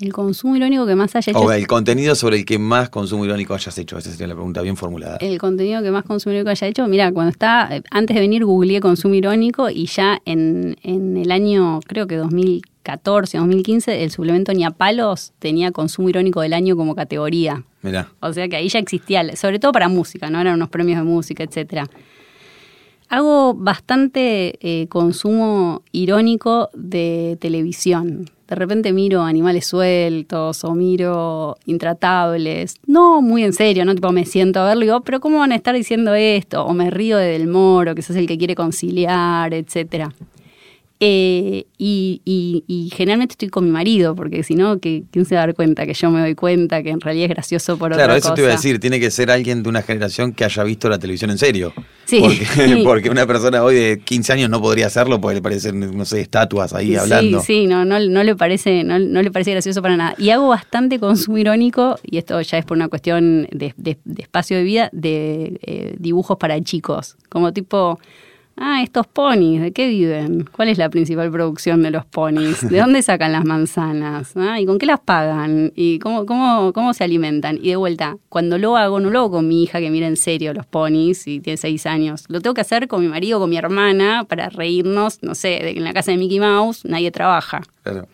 El 0.00 0.12
consumo 0.12 0.56
irónico 0.56 0.86
que 0.86 0.96
más 0.96 1.14
haya 1.14 1.30
hecho 1.30 1.38
O 1.40 1.52
el 1.52 1.66
contenido 1.68 2.16
sobre 2.16 2.38
el 2.38 2.44
que 2.44 2.58
más 2.58 2.90
consumo 2.90 3.24
irónico 3.24 3.54
hayas 3.54 3.76
hecho. 3.78 3.96
Esa 3.96 4.10
sería 4.10 4.26
la 4.26 4.34
pregunta 4.34 4.60
bien 4.60 4.76
formulada. 4.76 5.18
el 5.20 5.38
contenido 5.38 5.82
que 5.82 5.90
más 5.92 6.04
consumo 6.04 6.32
irónico 6.32 6.50
haya 6.50 6.66
hecho. 6.66 6.86
Mira, 6.88 7.12
cuando 7.12 7.30
está, 7.30 7.68
eh, 7.76 7.82
antes 7.90 8.14
de 8.14 8.20
venir 8.20 8.44
googleé 8.44 8.80
consumo 8.80 9.14
irónico 9.14 9.70
y 9.70 9.86
ya 9.86 10.20
en, 10.24 10.76
en 10.82 11.16
el 11.16 11.30
año, 11.32 11.78
creo 11.86 12.06
que 12.08 12.16
2014, 12.84 13.38
2015, 13.38 14.04
el 14.04 14.10
suplemento 14.10 14.52
Niapalos 14.52 15.32
tenía 15.38 15.72
consumo 15.72 16.10
irónico 16.10 16.42
del 16.42 16.52
año 16.52 16.76
como 16.76 16.94
categoría. 16.94 17.64
Mirá. 17.82 18.10
O 18.20 18.32
sea 18.32 18.48
que 18.48 18.56
ahí 18.56 18.68
ya 18.68 18.78
existía, 18.78 19.36
sobre 19.36 19.58
todo 19.58 19.72
para 19.72 19.88
música, 19.88 20.30
¿no? 20.30 20.40
Eran 20.40 20.54
unos 20.54 20.68
premios 20.68 20.98
de 20.98 21.04
música, 21.04 21.42
etcétera. 21.42 21.88
Hago 23.08 23.54
bastante 23.54 24.58
eh, 24.60 24.86
consumo 24.88 25.82
irónico 25.92 26.70
de 26.74 27.36
televisión. 27.40 28.30
De 28.48 28.54
repente 28.54 28.92
miro 28.92 29.22
animales 29.22 29.66
sueltos 29.66 30.64
o 30.64 30.74
miro 30.74 31.56
intratables. 31.64 32.76
No 32.86 33.22
muy 33.22 33.44
en 33.44 33.52
serio, 33.52 33.84
¿no? 33.84 33.94
Tipo, 33.94 34.12
me 34.12 34.26
siento 34.26 34.60
a 34.60 34.66
verlo 34.66 34.84
y 34.84 34.86
digo, 34.88 35.00
pero 35.02 35.20
¿cómo 35.20 35.38
van 35.38 35.52
a 35.52 35.54
estar 35.54 35.74
diciendo 35.74 36.14
esto? 36.14 36.64
O 36.64 36.74
me 36.74 36.90
río 36.90 37.16
de 37.16 37.26
Del 37.26 37.46
Moro, 37.46 37.94
que 37.94 38.00
ese 38.00 38.12
es 38.12 38.18
el 38.18 38.26
que 38.26 38.36
quiere 38.36 38.54
conciliar, 38.54 39.54
etcétera. 39.54 40.12
Eh, 41.00 41.66
y, 41.76 42.22
y- 42.24 42.64
y 42.68 42.88
generalmente 42.94 43.32
estoy 43.32 43.48
con 43.48 43.64
mi 43.64 43.70
marido, 43.70 44.14
porque 44.14 44.42
si 44.44 44.54
no, 44.54 44.78
que- 44.78 45.02
¿quién 45.10 45.24
se 45.24 45.34
va 45.34 45.42
a 45.42 45.46
dar 45.46 45.54
cuenta 45.54 45.84
que 45.86 45.92
yo 45.92 46.10
me 46.10 46.20
doy 46.20 46.34
cuenta 46.36 46.82
que 46.82 46.90
en 46.90 47.00
realidad 47.00 47.24
es 47.26 47.30
gracioso 47.30 47.76
por 47.76 47.90
Claro, 47.92 48.04
otra 48.04 48.16
eso 48.16 48.22
cosa? 48.28 48.34
te 48.36 48.40
iba 48.42 48.50
a 48.50 48.52
decir, 48.56 48.78
tiene 48.78 49.00
que 49.00 49.10
ser 49.10 49.30
alguien 49.30 49.62
de 49.64 49.68
una 49.68 49.82
generación 49.82 50.32
que 50.32 50.44
haya 50.44 50.62
visto 50.62 50.88
la 50.88 50.98
televisión 50.98 51.30
en 51.30 51.38
serio. 51.38 51.74
Sí. 52.04 52.20
Porque, 52.20 52.46
porque 52.84 53.10
una 53.10 53.26
persona 53.26 53.62
hoy 53.64 53.74
de 53.74 53.98
15 54.00 54.32
años 54.32 54.48
no 54.50 54.62
podría 54.62 54.86
hacerlo 54.86 55.20
porque 55.20 55.34
le 55.34 55.42
parecen, 55.42 55.96
no 55.96 56.04
sé, 56.04 56.20
estatuas 56.20 56.72
ahí 56.72 56.94
hablando. 56.94 57.40
Sí, 57.40 57.46
sí, 57.62 57.66
no, 57.66 57.84
no, 57.84 57.98
no 57.98 58.22
le 58.22 58.36
parece, 58.36 58.84
no, 58.84 58.98
no 58.98 59.20
le 59.20 59.30
parece 59.32 59.50
gracioso 59.50 59.82
para 59.82 59.96
nada. 59.96 60.14
Y 60.16 60.30
hago 60.30 60.48
bastante 60.48 60.98
consumo 61.00 61.38
irónico, 61.38 61.98
y 62.02 62.18
esto 62.18 62.40
ya 62.40 62.56
es 62.58 62.64
por 62.64 62.76
una 62.76 62.88
cuestión 62.88 63.48
de, 63.50 63.74
de- 63.76 63.98
de 64.04 64.22
espacio 64.22 64.56
de 64.56 64.62
vida, 64.62 64.90
de 64.92 65.58
eh, 65.62 65.96
dibujos 65.98 66.38
para 66.38 66.58
chicos. 66.62 67.16
Como 67.28 67.52
tipo, 67.52 67.98
ah, 68.56 68.82
estos 68.82 69.06
ponis, 69.06 69.60
¿de 69.60 69.72
qué 69.72 69.88
viven? 69.88 70.44
¿Cuál 70.52 70.68
es 70.68 70.78
la 70.78 70.88
principal 70.88 71.30
producción 71.30 71.82
de 71.82 71.90
los 71.90 72.04
ponis? 72.04 72.68
¿De 72.68 72.78
dónde 72.78 73.02
sacan 73.02 73.32
las 73.32 73.44
manzanas? 73.44 74.32
Ah, 74.36 74.60
¿Y 74.60 74.66
con 74.66 74.78
qué 74.78 74.86
las 74.86 75.00
pagan? 75.00 75.72
¿Y 75.74 75.98
cómo, 75.98 76.26
cómo, 76.26 76.72
cómo 76.72 76.94
se 76.94 77.04
alimentan? 77.04 77.58
Y 77.60 77.70
de 77.70 77.76
vuelta, 77.76 78.16
cuando 78.28 78.58
lo 78.58 78.76
hago, 78.76 79.00
no 79.00 79.10
lo 79.10 79.20
hago 79.20 79.30
con 79.32 79.48
mi 79.48 79.62
hija 79.62 79.80
que 79.80 79.90
mira 79.90 80.06
en 80.06 80.16
serio 80.16 80.52
los 80.54 80.66
ponis 80.66 81.26
y 81.26 81.40
tiene 81.40 81.56
seis 81.56 81.86
años. 81.86 82.24
Lo 82.28 82.40
tengo 82.40 82.54
que 82.54 82.60
hacer 82.60 82.88
con 82.88 83.00
mi 83.00 83.08
marido, 83.08 83.38
con 83.38 83.50
mi 83.50 83.56
hermana, 83.56 84.24
para 84.24 84.48
reírnos, 84.48 85.22
no 85.22 85.34
sé, 85.34 85.60
de 85.62 85.72
que 85.72 85.78
en 85.78 85.84
la 85.84 85.92
casa 85.92 86.10
de 86.10 86.16
Mickey 86.18 86.40
Mouse 86.40 86.84
nadie 86.84 87.10
trabaja. 87.10 87.62
Claro. 87.82 88.08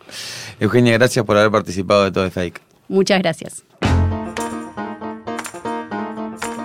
Eugenia, 0.59 0.93
gracias 0.93 1.25
por 1.25 1.37
haber 1.37 1.51
participado 1.51 2.03
de 2.03 2.11
todo 2.11 2.23
de 2.23 2.31
Fake. 2.31 2.61
Muchas 2.87 3.19
gracias. 3.21 3.63